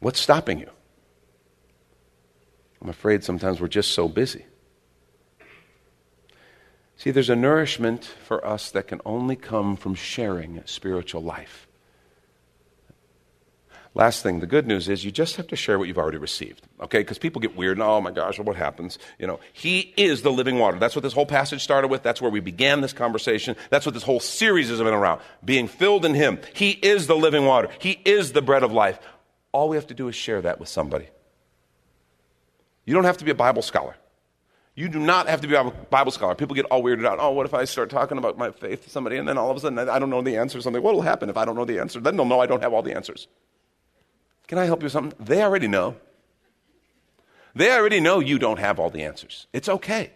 What's 0.00 0.18
stopping 0.18 0.58
you? 0.58 0.70
I'm 2.82 2.88
afraid 2.88 3.22
sometimes 3.22 3.60
we're 3.60 3.68
just 3.68 3.92
so 3.92 4.08
busy. 4.08 4.46
See, 6.96 7.12
there's 7.12 7.30
a 7.30 7.36
nourishment 7.36 8.04
for 8.04 8.44
us 8.44 8.72
that 8.72 8.88
can 8.88 9.00
only 9.06 9.36
come 9.36 9.76
from 9.76 9.94
sharing 9.94 10.62
spiritual 10.64 11.22
life. 11.22 11.68
Last 13.94 14.22
thing, 14.22 14.38
the 14.38 14.46
good 14.46 14.68
news 14.68 14.88
is 14.88 15.04
you 15.04 15.10
just 15.10 15.34
have 15.34 15.48
to 15.48 15.56
share 15.56 15.76
what 15.76 15.88
you've 15.88 15.98
already 15.98 16.18
received, 16.18 16.68
okay? 16.80 16.98
Because 16.98 17.18
people 17.18 17.40
get 17.40 17.56
weird 17.56 17.76
and, 17.76 17.82
oh 17.82 18.00
my 18.00 18.12
gosh, 18.12 18.38
what 18.38 18.54
happens? 18.54 19.00
You 19.18 19.26
know, 19.26 19.40
He 19.52 19.92
is 19.96 20.22
the 20.22 20.30
living 20.30 20.60
water. 20.60 20.78
That's 20.78 20.94
what 20.94 21.02
this 21.02 21.12
whole 21.12 21.26
passage 21.26 21.64
started 21.64 21.88
with. 21.88 22.04
That's 22.04 22.22
where 22.22 22.30
we 22.30 22.38
began 22.38 22.82
this 22.82 22.92
conversation. 22.92 23.56
That's 23.70 23.84
what 23.84 23.94
this 23.94 24.04
whole 24.04 24.20
series 24.20 24.68
has 24.68 24.78
been 24.78 24.94
around 24.94 25.20
being 25.44 25.66
filled 25.66 26.04
in 26.04 26.14
Him. 26.14 26.38
He 26.54 26.70
is 26.70 27.08
the 27.08 27.16
living 27.16 27.46
water, 27.46 27.68
He 27.80 28.00
is 28.04 28.32
the 28.32 28.42
bread 28.42 28.62
of 28.62 28.72
life. 28.72 28.98
All 29.52 29.68
we 29.68 29.76
have 29.76 29.88
to 29.88 29.94
do 29.94 30.06
is 30.06 30.14
share 30.14 30.40
that 30.40 30.60
with 30.60 30.68
somebody. 30.68 31.08
You 32.84 32.94
don't 32.94 33.04
have 33.04 33.18
to 33.18 33.24
be 33.24 33.32
a 33.32 33.34
Bible 33.36 33.62
scholar. 33.62 33.96
You 34.76 34.88
do 34.88 35.00
not 35.00 35.28
have 35.28 35.40
to 35.40 35.48
be 35.48 35.56
a 35.56 35.64
Bible 35.64 36.12
scholar. 36.12 36.36
People 36.36 36.54
get 36.54 36.64
all 36.66 36.82
weirded 36.82 37.04
out. 37.04 37.18
Oh, 37.20 37.32
what 37.32 37.44
if 37.44 37.54
I 37.54 37.64
start 37.64 37.90
talking 37.90 38.18
about 38.18 38.38
my 38.38 38.52
faith 38.52 38.84
to 38.84 38.90
somebody 38.90 39.16
and 39.16 39.26
then 39.26 39.36
all 39.36 39.50
of 39.50 39.56
a 39.56 39.60
sudden 39.60 39.78
I 39.78 39.98
don't 39.98 40.10
know 40.10 40.22
the 40.22 40.36
answer 40.36 40.58
to 40.58 40.62
something? 40.62 40.80
What 40.80 40.94
will 40.94 41.02
happen 41.02 41.28
if 41.28 41.36
I 41.36 41.44
don't 41.44 41.56
know 41.56 41.64
the 41.64 41.80
answer? 41.80 42.00
Then 42.00 42.16
they'll 42.16 42.24
know 42.24 42.40
I 42.40 42.46
don't 42.46 42.62
have 42.62 42.72
all 42.72 42.82
the 42.82 42.94
answers. 42.94 43.26
Can 44.50 44.58
I 44.58 44.64
help 44.64 44.80
you 44.80 44.86
with 44.86 44.92
something? 44.92 45.16
They 45.24 45.44
already 45.44 45.68
know. 45.68 45.94
They 47.54 47.70
already 47.70 48.00
know 48.00 48.18
you 48.18 48.36
don't 48.36 48.58
have 48.58 48.80
all 48.80 48.90
the 48.90 49.04
answers. 49.04 49.46
It's 49.52 49.68
okay. 49.68 50.10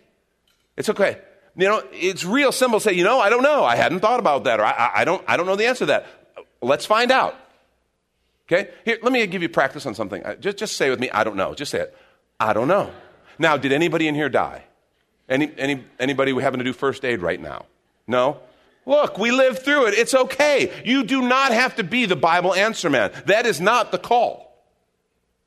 It's 0.77 0.89
okay. 0.89 1.21
You 1.55 1.69
know, 1.69 1.85
it's 1.93 2.25
real 2.25 2.51
simple 2.51 2.81
to 2.81 2.83
say, 2.83 2.95
you 2.95 3.05
know, 3.05 3.21
I 3.21 3.31
don't 3.31 3.45
know. 3.45 3.63
I 3.63 3.77
hadn't 3.77 4.01
thought 4.01 4.19
about 4.19 4.43
that, 4.43 4.59
or 4.59 4.65
I, 4.65 4.91
I, 4.93 5.05
don't, 5.05 5.23
I 5.29 5.37
don't 5.37 5.47
know 5.47 5.55
the 5.55 5.67
answer 5.67 5.83
to 5.83 5.87
that. 5.87 6.07
Let's 6.61 6.85
find 6.85 7.13
out. 7.13 7.37
Okay? 8.49 8.71
Here, 8.85 8.99
let 9.05 9.13
me 9.13 9.25
give 9.29 9.41
you 9.41 9.49
practice 9.49 9.87
on 9.87 9.95
something. 9.95 10.25
Uh, 10.25 10.35
just, 10.35 10.59
just 10.59 10.77
say 10.77 10.91
with 10.91 10.99
me, 10.99 11.09
I 11.11 11.23
don't 11.23 11.37
know. 11.37 11.55
Just 11.55 11.71
say 11.71 11.83
it. 11.83 11.97
I 12.41 12.55
don't 12.55 12.67
know. 12.67 12.91
Now, 13.39 13.57
did 13.57 13.71
anybody 13.71 14.09
in 14.09 14.17
here 14.17 14.29
die? 14.29 14.65
Any, 15.29 15.53
any, 15.57 15.85
anybody 16.01 16.33
we 16.33 16.43
having 16.43 16.59
to 16.59 16.65
do 16.65 16.73
first 16.73 17.05
aid 17.05 17.23
right 17.23 17.41
now? 17.41 17.67
No? 18.09 18.41
Look, 18.87 19.19
we 19.19 19.31
live 19.31 19.61
through 19.61 19.87
it. 19.87 19.95
It's 19.95 20.15
okay. 20.15 20.73
You 20.85 21.05
do 21.05 21.23
not 21.23 21.53
have 21.53 21.77
to 21.77 21.85
be 21.85 22.07
the 22.07 22.17
Bible 22.17 22.55
answer 22.55 22.91
man. 22.91 23.13
That 23.27 23.47
is 23.47 23.61
not 23.61 23.93
the 23.93 23.99
call. 23.99 24.45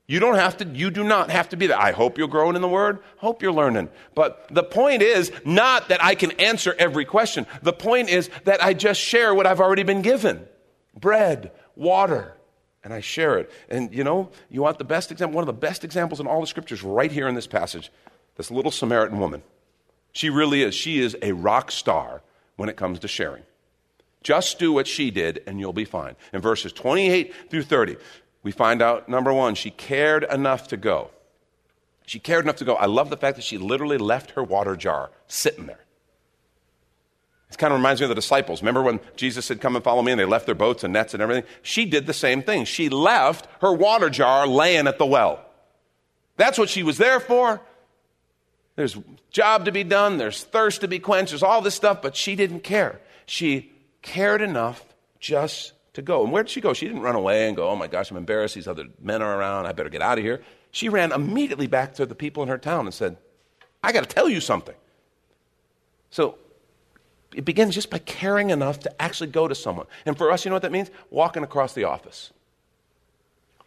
You 0.07 0.19
don't 0.19 0.35
have 0.35 0.57
to, 0.57 0.65
you 0.65 0.89
do 0.89 1.03
not 1.03 1.29
have 1.29 1.49
to 1.49 1.57
be 1.57 1.67
that. 1.67 1.79
I 1.79 1.91
hope 1.91 2.17
you're 2.17 2.29
growing 2.29 2.55
in 2.55 2.61
the 2.61 2.69
Word. 2.69 2.99
Hope 3.17 3.41
you're 3.41 3.51
learning. 3.51 3.89
But 4.15 4.47
the 4.49 4.63
point 4.63 5.01
is 5.01 5.31
not 5.43 5.89
that 5.89 6.03
I 6.03 6.15
can 6.15 6.31
answer 6.39 6.73
every 6.79 7.03
question. 7.03 7.45
The 7.61 7.73
point 7.73 8.09
is 8.09 8.29
that 8.45 8.63
I 8.63 8.73
just 8.73 9.01
share 9.01 9.35
what 9.35 9.45
I've 9.45 9.59
already 9.59 9.83
been 9.83 10.01
given 10.01 10.47
bread, 10.95 11.51
water, 11.75 12.33
and 12.83 12.93
I 12.93 13.01
share 13.01 13.37
it. 13.37 13.51
And 13.69 13.93
you 13.93 14.03
know, 14.05 14.29
you 14.49 14.61
want 14.61 14.77
the 14.77 14.85
best 14.85 15.11
example, 15.11 15.35
one 15.35 15.43
of 15.43 15.47
the 15.47 15.53
best 15.53 15.83
examples 15.83 16.21
in 16.21 16.25
all 16.25 16.39
the 16.39 16.47
scriptures 16.47 16.81
right 16.81 17.11
here 17.11 17.27
in 17.27 17.35
this 17.35 17.47
passage 17.47 17.91
this 18.37 18.51
little 18.51 18.71
Samaritan 18.71 19.19
woman. 19.19 19.41
She 20.13 20.29
really 20.29 20.61
is. 20.61 20.73
She 20.73 20.99
is 20.99 21.17
a 21.21 21.31
rock 21.33 21.71
star 21.71 22.21
when 22.57 22.67
it 22.69 22.75
comes 22.75 22.99
to 22.99 23.07
sharing. 23.07 23.43
Just 24.21 24.59
do 24.59 24.73
what 24.73 24.87
she 24.87 25.09
did 25.09 25.41
and 25.47 25.59
you'll 25.59 25.73
be 25.73 25.85
fine. 25.85 26.15
In 26.33 26.41
verses 26.41 26.73
28 26.73 27.33
through 27.49 27.63
30, 27.63 27.95
we 28.43 28.51
find 28.51 28.81
out 28.81 29.07
number 29.07 29.31
one, 29.31 29.55
she 29.55 29.71
cared 29.71 30.25
enough 30.25 30.67
to 30.67 30.77
go. 30.77 31.11
She 32.05 32.19
cared 32.19 32.45
enough 32.45 32.57
to 32.57 32.65
go. 32.65 32.75
I 32.75 32.85
love 32.85 33.09
the 33.09 33.17
fact 33.17 33.35
that 33.35 33.43
she 33.43 33.57
literally 33.57 33.97
left 33.97 34.31
her 34.31 34.43
water 34.43 34.75
jar 34.75 35.11
sitting 35.27 35.65
there. 35.65 35.79
It 37.49 37.57
kind 37.57 37.73
of 37.73 37.79
reminds 37.79 38.01
me 38.01 38.05
of 38.05 38.09
the 38.09 38.15
disciples. 38.15 38.61
Remember 38.61 38.81
when 38.81 38.99
Jesus 39.15 39.45
said, 39.45 39.61
Come 39.61 39.75
and 39.75 39.83
follow 39.83 40.01
me, 40.01 40.11
and 40.11 40.19
they 40.19 40.25
left 40.25 40.45
their 40.45 40.55
boats 40.55 40.83
and 40.83 40.93
nets 40.93 41.13
and 41.13 41.23
everything? 41.23 41.43
She 41.61 41.85
did 41.85 42.05
the 42.05 42.13
same 42.13 42.43
thing. 42.43 42.65
She 42.65 42.89
left 42.89 43.47
her 43.61 43.73
water 43.73 44.09
jar 44.09 44.45
laying 44.45 44.87
at 44.87 44.97
the 44.97 45.05
well. 45.05 45.45
That's 46.35 46.57
what 46.57 46.69
she 46.69 46.83
was 46.83 46.97
there 46.97 47.19
for. 47.19 47.61
There's 48.77 48.95
job 49.31 49.65
to 49.65 49.71
be 49.71 49.83
done, 49.83 50.17
there's 50.17 50.43
thirst 50.43 50.81
to 50.81 50.87
be 50.87 50.99
quenched, 50.99 51.31
there's 51.31 51.43
all 51.43 51.61
this 51.61 51.73
stuff, 51.73 52.01
but 52.01 52.15
she 52.15 52.35
didn't 52.35 52.61
care. 52.61 53.01
She 53.25 53.71
cared 54.03 54.41
enough 54.41 54.85
just 55.19 55.73
to 55.93 56.03
go. 56.03 56.23
And 56.23 56.31
where 56.31 56.43
did 56.43 56.51
she 56.51 56.61
go? 56.61 56.73
She 56.73 56.85
didn't 56.85 57.01
run 57.01 57.15
away 57.15 57.47
and 57.47 57.57
go, 57.57 57.67
Oh 57.69 57.75
my 57.75 57.87
gosh, 57.87 58.11
I'm 58.11 58.17
embarrassed. 58.17 58.53
These 58.53 58.67
other 58.67 58.85
men 59.01 59.23
are 59.23 59.37
around. 59.37 59.65
I 59.65 59.71
better 59.71 59.89
get 59.89 60.03
out 60.03 60.19
of 60.19 60.23
here. 60.23 60.43
She 60.69 60.89
ran 60.89 61.11
immediately 61.11 61.65
back 61.65 61.95
to 61.95 62.05
the 62.05 62.13
people 62.13 62.43
in 62.43 62.49
her 62.49 62.59
town 62.59 62.85
and 62.85 62.93
said, 62.93 63.17
I 63.83 63.91
got 63.91 64.07
to 64.07 64.15
tell 64.15 64.29
you 64.29 64.39
something. 64.39 64.75
So 66.11 66.37
it 67.33 67.45
begins 67.45 67.73
just 67.73 67.89
by 67.89 67.97
caring 67.97 68.51
enough 68.51 68.81
to 68.81 69.01
actually 69.01 69.31
go 69.31 69.47
to 69.47 69.55
someone. 69.55 69.87
And 70.05 70.15
for 70.15 70.31
us, 70.31 70.45
you 70.45 70.49
know 70.49 70.55
what 70.55 70.61
that 70.61 70.71
means? 70.71 70.91
Walking 71.09 71.41
across 71.41 71.73
the 71.73 71.85
office, 71.85 72.31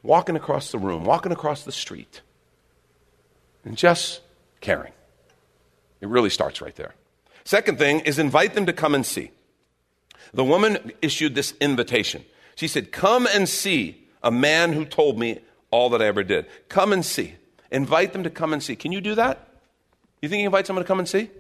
walking 0.05 0.37
across 0.37 0.71
the 0.71 0.79
room, 0.79 1.05
walking 1.05 1.33
across 1.33 1.65
the 1.65 1.73
street, 1.73 2.21
and 3.65 3.77
just 3.77 4.21
caring. 4.61 4.93
It 6.01 6.09
really 6.09 6.31
starts 6.31 6.61
right 6.61 6.75
there. 6.77 6.95
Second 7.45 7.79
thing 7.79 8.01
is 8.01 8.19
invite 8.19 8.55
them 8.55 8.67
to 8.67 8.73
come 8.73 8.95
and 8.95 9.05
see. 9.05 9.31
The 10.33 10.45
woman 10.45 10.93
issued 11.03 11.35
this 11.35 11.55
invitation. 11.61 12.25
She 12.55 12.69
said, 12.69 12.93
Come 12.93 13.27
and 13.27 13.49
see 13.49 14.07
a 14.23 14.31
man 14.31 14.73
who 14.73 14.85
told 14.85 15.19
me 15.19 15.41
all 15.71 15.91
that 15.91 16.03
I 16.03 16.07
ever 16.07 16.23
did. 16.23 16.47
Come 16.69 16.93
and 16.93 17.05
see. 17.05 17.35
Invite 17.71 18.13
them 18.13 18.25
to 18.25 18.31
come 18.31 18.53
and 18.53 18.63
see. 18.63 18.77
Can 18.77 18.93
you 18.93 19.01
do 19.01 19.15
that? 19.15 19.49
You 20.21 20.29
think 20.29 20.41
you 20.41 20.47
invite 20.47 20.67
someone 20.67 20.85
to 20.85 20.89
come 20.89 20.99
and 20.99 21.09
see? 21.09 21.31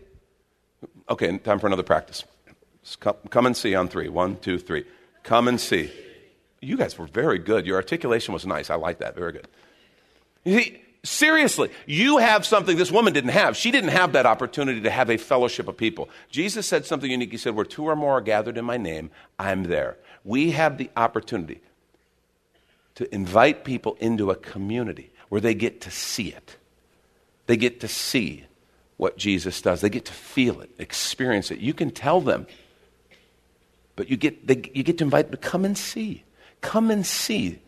Okay, 1.08 1.36
time 1.38 1.58
for 1.58 1.66
another 1.66 1.82
practice. 1.82 2.24
Come, 2.98 3.46
and 3.46 3.56
see 3.56 3.74
on 3.74 3.88
three. 3.88 4.08
One, 4.08 4.36
two, 4.36 4.58
three. 4.58 4.84
Come 5.22 5.48
and 5.48 5.60
see. 5.60 5.90
You 6.62 6.76
guys 6.76 6.96
were 6.96 7.06
very 7.06 7.38
good. 7.38 7.66
Your 7.66 7.76
articulation 7.76 8.32
was 8.32 8.46
nice. 8.46 8.70
I 8.70 8.76
like 8.76 8.98
that. 8.98 9.14
Very 9.14 9.32
good. 9.32 9.48
You 10.44 10.60
see, 10.60 10.82
seriously, 11.02 11.70
you 11.86 12.18
have 12.18 12.44
something 12.44 12.76
this 12.76 12.92
woman 12.92 13.12
didn't 13.12 13.30
have. 13.30 13.56
She 13.56 13.70
didn't 13.70 13.90
have 13.90 14.12
that 14.12 14.26
opportunity 14.26 14.80
to 14.82 14.90
have 14.90 15.10
a 15.10 15.16
fellowship 15.16 15.68
of 15.68 15.76
people. 15.76 16.08
Jesus 16.30 16.66
said 16.66 16.86
something 16.86 17.10
unique. 17.10 17.32
He 17.32 17.38
said, 17.38 17.54
Where 17.54 17.64
two 17.64 17.84
or 17.84 17.96
more 17.96 18.18
are 18.18 18.20
gathered 18.20 18.58
in 18.58 18.64
my 18.64 18.76
name, 18.76 19.10
I'm 19.38 19.64
there. 19.64 19.96
We 20.24 20.50
have 20.52 20.78
the 20.78 20.90
opportunity 20.96 21.60
to 22.96 23.14
invite 23.14 23.64
people 23.64 23.96
into 24.00 24.30
a 24.30 24.36
community 24.36 25.10
where 25.30 25.40
they 25.40 25.54
get 25.54 25.80
to 25.82 25.90
see 25.90 26.28
it. 26.28 26.56
They 27.46 27.56
get 27.56 27.80
to 27.80 27.88
see 27.88 28.44
what 28.96 29.16
Jesus 29.16 29.62
does. 29.62 29.80
They 29.80 29.88
get 29.88 30.04
to 30.04 30.12
feel 30.12 30.60
it, 30.60 30.70
experience 30.78 31.50
it. 31.50 31.58
You 31.58 31.72
can 31.72 31.90
tell 31.90 32.20
them, 32.20 32.46
but 33.96 34.10
you 34.10 34.16
get, 34.16 34.46
they, 34.46 34.70
you 34.74 34.82
get 34.82 34.98
to 34.98 35.04
invite 35.04 35.30
them 35.30 35.40
to 35.40 35.48
come 35.48 35.64
and 35.64 35.76
see. 35.76 36.24
Come 36.60 36.90
and 36.90 37.06
see 37.06 37.60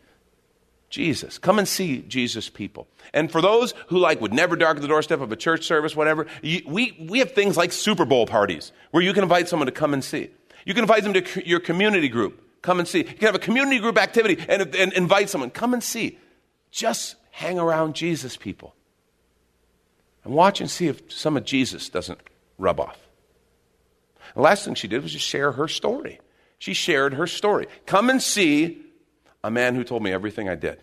Jesus. 0.92 1.38
Come 1.38 1.58
and 1.58 1.66
see 1.66 2.02
Jesus 2.02 2.50
people. 2.50 2.86
And 3.14 3.32
for 3.32 3.40
those 3.40 3.72
who 3.88 3.98
like 3.98 4.20
would 4.20 4.34
never 4.34 4.56
darken 4.56 4.82
the 4.82 4.88
doorstep 4.88 5.22
of 5.22 5.32
a 5.32 5.36
church 5.36 5.64
service, 5.64 5.96
whatever, 5.96 6.26
you, 6.42 6.60
we, 6.66 7.06
we 7.08 7.18
have 7.20 7.32
things 7.32 7.56
like 7.56 7.72
Super 7.72 8.04
Bowl 8.04 8.26
parties 8.26 8.72
where 8.90 9.02
you 9.02 9.14
can 9.14 9.22
invite 9.22 9.48
someone 9.48 9.66
to 9.66 9.72
come 9.72 9.94
and 9.94 10.04
see. 10.04 10.30
You 10.66 10.74
can 10.74 10.84
invite 10.84 11.02
them 11.02 11.14
to 11.14 11.48
your 11.48 11.60
community 11.60 12.10
group. 12.10 12.60
Come 12.60 12.78
and 12.78 12.86
see. 12.86 12.98
You 12.98 13.04
can 13.04 13.26
have 13.26 13.34
a 13.34 13.40
community 13.40 13.78
group 13.78 13.96
activity 13.96 14.44
and, 14.46 14.74
and 14.76 14.92
invite 14.92 15.30
someone. 15.30 15.50
Come 15.50 15.72
and 15.72 15.82
see. 15.82 16.18
Just 16.70 17.16
hang 17.30 17.58
around 17.58 17.94
Jesus 17.94 18.36
people 18.36 18.74
and 20.24 20.34
watch 20.34 20.60
and 20.60 20.70
see 20.70 20.88
if 20.88 21.10
some 21.10 21.38
of 21.38 21.44
Jesus 21.44 21.88
doesn't 21.88 22.20
rub 22.58 22.78
off. 22.78 22.98
The 24.34 24.42
last 24.42 24.66
thing 24.66 24.74
she 24.74 24.88
did 24.88 25.02
was 25.02 25.12
just 25.12 25.26
share 25.26 25.52
her 25.52 25.68
story. 25.68 26.20
She 26.58 26.74
shared 26.74 27.14
her 27.14 27.26
story. 27.26 27.66
Come 27.86 28.10
and 28.10 28.22
see 28.22 28.82
a 29.44 29.50
man 29.50 29.74
who 29.74 29.84
told 29.84 30.02
me 30.02 30.12
everything 30.12 30.48
I 30.48 30.54
did. 30.54 30.80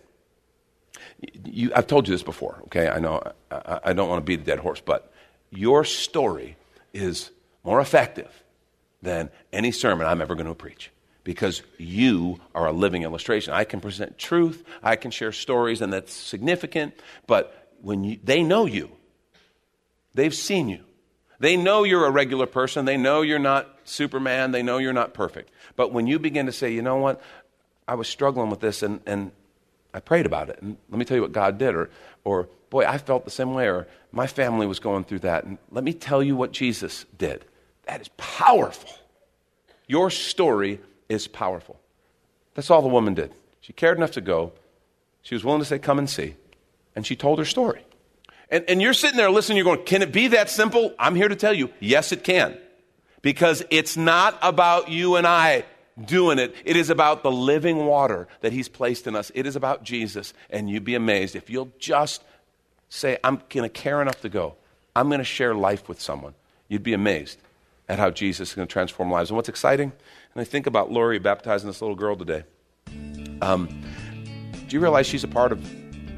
You, 1.44 1.72
I've 1.74 1.86
told 1.86 2.08
you 2.08 2.14
this 2.14 2.22
before, 2.22 2.60
okay? 2.64 2.88
I 2.88 2.98
know 2.98 3.22
I, 3.50 3.80
I 3.84 3.92
don't 3.92 4.08
want 4.08 4.20
to 4.20 4.24
beat 4.24 4.40
a 4.40 4.44
dead 4.44 4.58
horse, 4.58 4.80
but 4.80 5.12
your 5.50 5.84
story 5.84 6.56
is 6.92 7.30
more 7.64 7.80
effective 7.80 8.30
than 9.02 9.30
any 9.52 9.72
sermon 9.72 10.06
I'm 10.06 10.20
ever 10.20 10.34
going 10.34 10.46
to 10.46 10.54
preach 10.54 10.90
because 11.24 11.62
you 11.78 12.40
are 12.54 12.66
a 12.66 12.72
living 12.72 13.02
illustration. 13.02 13.52
I 13.52 13.64
can 13.64 13.80
present 13.80 14.18
truth, 14.18 14.64
I 14.82 14.96
can 14.96 15.10
share 15.10 15.32
stories, 15.32 15.80
and 15.80 15.92
that's 15.92 16.12
significant, 16.12 16.94
but 17.26 17.72
when 17.80 18.04
you, 18.04 18.18
they 18.22 18.42
know 18.42 18.66
you, 18.66 18.90
They've 20.14 20.34
seen 20.34 20.68
you. 20.68 20.84
They 21.38 21.56
know 21.56 21.84
you're 21.84 22.04
a 22.04 22.10
regular 22.10 22.46
person. 22.46 22.84
They 22.84 22.96
know 22.96 23.22
you're 23.22 23.38
not 23.38 23.68
Superman. 23.84 24.50
They 24.50 24.62
know 24.62 24.78
you're 24.78 24.92
not 24.92 25.14
perfect. 25.14 25.50
But 25.76 25.92
when 25.92 26.06
you 26.06 26.18
begin 26.18 26.46
to 26.46 26.52
say, 26.52 26.72
you 26.72 26.82
know 26.82 26.96
what, 26.96 27.22
I 27.90 27.94
was 27.94 28.06
struggling 28.06 28.50
with 28.50 28.60
this 28.60 28.84
and, 28.84 29.00
and 29.04 29.32
I 29.92 29.98
prayed 29.98 30.24
about 30.24 30.48
it. 30.48 30.62
And 30.62 30.76
let 30.90 30.98
me 31.00 31.04
tell 31.04 31.16
you 31.16 31.22
what 31.22 31.32
God 31.32 31.58
did. 31.58 31.74
Or, 31.74 31.90
or, 32.22 32.48
boy, 32.70 32.84
I 32.86 32.98
felt 32.98 33.24
the 33.24 33.32
same 33.32 33.52
way. 33.52 33.68
Or, 33.68 33.88
my 34.12 34.28
family 34.28 34.64
was 34.68 34.78
going 34.78 35.02
through 35.02 35.18
that. 35.20 35.42
And 35.42 35.58
let 35.72 35.82
me 35.82 35.92
tell 35.92 36.22
you 36.22 36.36
what 36.36 36.52
Jesus 36.52 37.04
did. 37.18 37.44
That 37.86 38.00
is 38.00 38.06
powerful. 38.16 38.90
Your 39.88 40.08
story 40.08 40.80
is 41.08 41.26
powerful. 41.26 41.80
That's 42.54 42.70
all 42.70 42.80
the 42.80 42.86
woman 42.86 43.14
did. 43.14 43.34
She 43.60 43.72
cared 43.72 43.96
enough 43.96 44.12
to 44.12 44.20
go. 44.20 44.52
She 45.22 45.34
was 45.34 45.44
willing 45.44 45.60
to 45.60 45.64
say, 45.64 45.80
Come 45.80 45.98
and 45.98 46.08
see. 46.08 46.36
And 46.94 47.04
she 47.04 47.16
told 47.16 47.40
her 47.40 47.44
story. 47.44 47.84
And, 48.50 48.64
and 48.68 48.80
you're 48.80 48.94
sitting 48.94 49.16
there 49.16 49.30
listening, 49.30 49.56
you're 49.56 49.64
going, 49.64 49.84
Can 49.84 50.02
it 50.02 50.12
be 50.12 50.28
that 50.28 50.48
simple? 50.48 50.94
I'm 50.96 51.16
here 51.16 51.28
to 51.28 51.34
tell 51.34 51.52
you, 51.52 51.70
yes, 51.80 52.12
it 52.12 52.22
can. 52.22 52.56
Because 53.20 53.64
it's 53.70 53.96
not 53.96 54.38
about 54.42 54.90
you 54.90 55.16
and 55.16 55.26
I 55.26 55.64
doing 56.06 56.38
it. 56.38 56.54
It 56.64 56.76
is 56.76 56.90
about 56.90 57.22
the 57.22 57.30
living 57.30 57.86
water 57.86 58.28
that 58.40 58.52
He's 58.52 58.68
placed 58.68 59.06
in 59.06 59.16
us. 59.16 59.30
It 59.34 59.46
is 59.46 59.56
about 59.56 59.82
Jesus. 59.82 60.32
And 60.50 60.68
you'd 60.68 60.84
be 60.84 60.94
amazed 60.94 61.36
if 61.36 61.50
you'll 61.50 61.72
just 61.78 62.24
say, 62.88 63.18
I'm 63.22 63.42
going 63.48 63.62
to 63.62 63.68
care 63.68 64.02
enough 64.02 64.20
to 64.22 64.28
go. 64.28 64.56
I'm 64.94 65.08
going 65.08 65.18
to 65.18 65.24
share 65.24 65.54
life 65.54 65.88
with 65.88 66.00
someone. 66.00 66.34
You'd 66.68 66.82
be 66.82 66.92
amazed 66.92 67.38
at 67.88 67.98
how 67.98 68.10
Jesus 68.10 68.50
is 68.50 68.54
going 68.54 68.68
to 68.68 68.72
transform 68.72 69.10
lives. 69.10 69.30
And 69.30 69.36
what's 69.36 69.48
exciting, 69.48 69.92
and 70.34 70.40
I 70.40 70.44
think 70.44 70.66
about 70.66 70.92
Lori 70.92 71.18
baptizing 71.18 71.68
this 71.68 71.80
little 71.80 71.96
girl 71.96 72.16
today. 72.16 72.44
Um, 73.42 73.68
do 74.68 74.76
you 74.76 74.80
realize 74.80 75.06
she's 75.06 75.24
a 75.24 75.28
part 75.28 75.52
of 75.52 75.64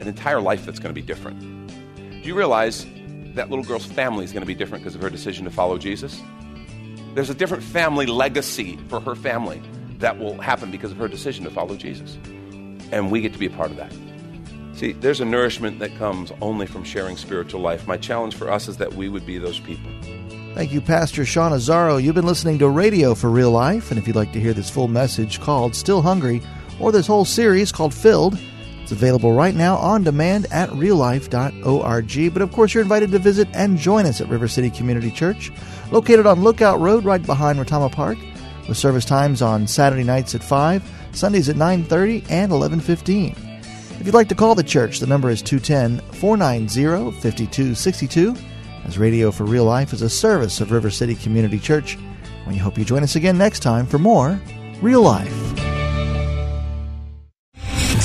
an 0.00 0.08
entire 0.08 0.40
life 0.40 0.66
that's 0.66 0.78
going 0.78 0.94
to 0.94 1.00
be 1.00 1.06
different? 1.06 1.40
Do 1.96 2.28
you 2.28 2.34
realize 2.34 2.86
that 3.34 3.48
little 3.48 3.64
girl's 3.64 3.86
family 3.86 4.24
is 4.24 4.32
going 4.32 4.42
to 4.42 4.46
be 4.46 4.54
different 4.54 4.84
because 4.84 4.94
of 4.94 5.00
her 5.00 5.10
decision 5.10 5.44
to 5.44 5.50
follow 5.50 5.78
Jesus? 5.78 6.20
There's 7.14 7.30
a 7.30 7.34
different 7.34 7.62
family 7.62 8.06
legacy 8.06 8.78
for 8.88 9.00
her 9.00 9.14
family 9.14 9.62
that 9.98 10.18
will 10.18 10.40
happen 10.40 10.70
because 10.70 10.92
of 10.92 10.96
her 10.96 11.08
decision 11.08 11.44
to 11.44 11.50
follow 11.50 11.76
Jesus. 11.76 12.16
And 12.90 13.10
we 13.10 13.20
get 13.20 13.32
to 13.34 13.38
be 13.38 13.46
a 13.46 13.50
part 13.50 13.70
of 13.70 13.76
that. 13.76 13.92
See, 14.74 14.92
there's 14.92 15.20
a 15.20 15.24
nourishment 15.24 15.78
that 15.80 15.94
comes 15.96 16.32
only 16.40 16.66
from 16.66 16.84
sharing 16.84 17.16
spiritual 17.16 17.60
life. 17.60 17.86
My 17.86 17.98
challenge 17.98 18.34
for 18.34 18.50
us 18.50 18.66
is 18.66 18.78
that 18.78 18.94
we 18.94 19.08
would 19.08 19.26
be 19.26 19.38
those 19.38 19.60
people. 19.60 19.90
Thank 20.54 20.72
you, 20.72 20.80
Pastor 20.80 21.24
Sean 21.24 21.52
Azzaro. 21.52 22.02
You've 22.02 22.14
been 22.14 22.26
listening 22.26 22.58
to 22.58 22.68
Radio 22.68 23.14
for 23.14 23.30
Real 23.30 23.50
Life, 23.50 23.90
and 23.90 23.98
if 23.98 24.06
you'd 24.06 24.16
like 24.16 24.32
to 24.32 24.40
hear 24.40 24.52
this 24.52 24.70
full 24.70 24.88
message 24.88 25.40
called 25.40 25.74
Still 25.74 26.02
Hungry, 26.02 26.42
or 26.80 26.92
this 26.92 27.06
whole 27.06 27.24
series 27.24 27.72
called 27.72 27.94
Filled, 27.94 28.38
available 28.92 29.32
right 29.32 29.54
now 29.54 29.76
on 29.76 30.04
demand 30.04 30.46
at 30.50 30.70
reallife.org. 30.70 32.32
But 32.32 32.42
of 32.42 32.52
course, 32.52 32.74
you're 32.74 32.82
invited 32.82 33.10
to 33.10 33.18
visit 33.18 33.48
and 33.52 33.78
join 33.78 34.06
us 34.06 34.20
at 34.20 34.28
River 34.28 34.48
City 34.48 34.70
Community 34.70 35.10
Church, 35.10 35.52
located 35.90 36.26
on 36.26 36.42
Lookout 36.42 36.80
Road 36.80 37.04
right 37.04 37.24
behind 37.24 37.58
Rotama 37.58 37.90
Park, 37.90 38.18
with 38.68 38.76
service 38.76 39.04
times 39.04 39.42
on 39.42 39.66
Saturday 39.66 40.04
nights 40.04 40.34
at 40.34 40.44
5, 40.44 40.82
Sundays 41.12 41.48
at 41.48 41.56
9.30 41.56 42.30
and 42.30 42.52
11.15. 42.52 43.36
If 44.00 44.06
you'd 44.06 44.14
like 44.14 44.28
to 44.28 44.34
call 44.34 44.54
the 44.54 44.62
church, 44.62 45.00
the 45.00 45.06
number 45.06 45.30
is 45.30 45.42
210-490-5262, 45.42 48.38
as 48.84 48.98
Radio 48.98 49.30
for 49.30 49.44
Real 49.44 49.64
Life 49.64 49.92
is 49.92 50.02
a 50.02 50.10
service 50.10 50.60
of 50.60 50.72
River 50.72 50.90
City 50.90 51.14
Community 51.14 51.58
Church. 51.58 51.98
We 52.48 52.56
hope 52.56 52.76
you 52.76 52.84
join 52.84 53.02
us 53.02 53.16
again 53.16 53.38
next 53.38 53.60
time 53.60 53.86
for 53.86 53.98
more 53.98 54.40
Real 54.80 55.02
Life. 55.02 55.41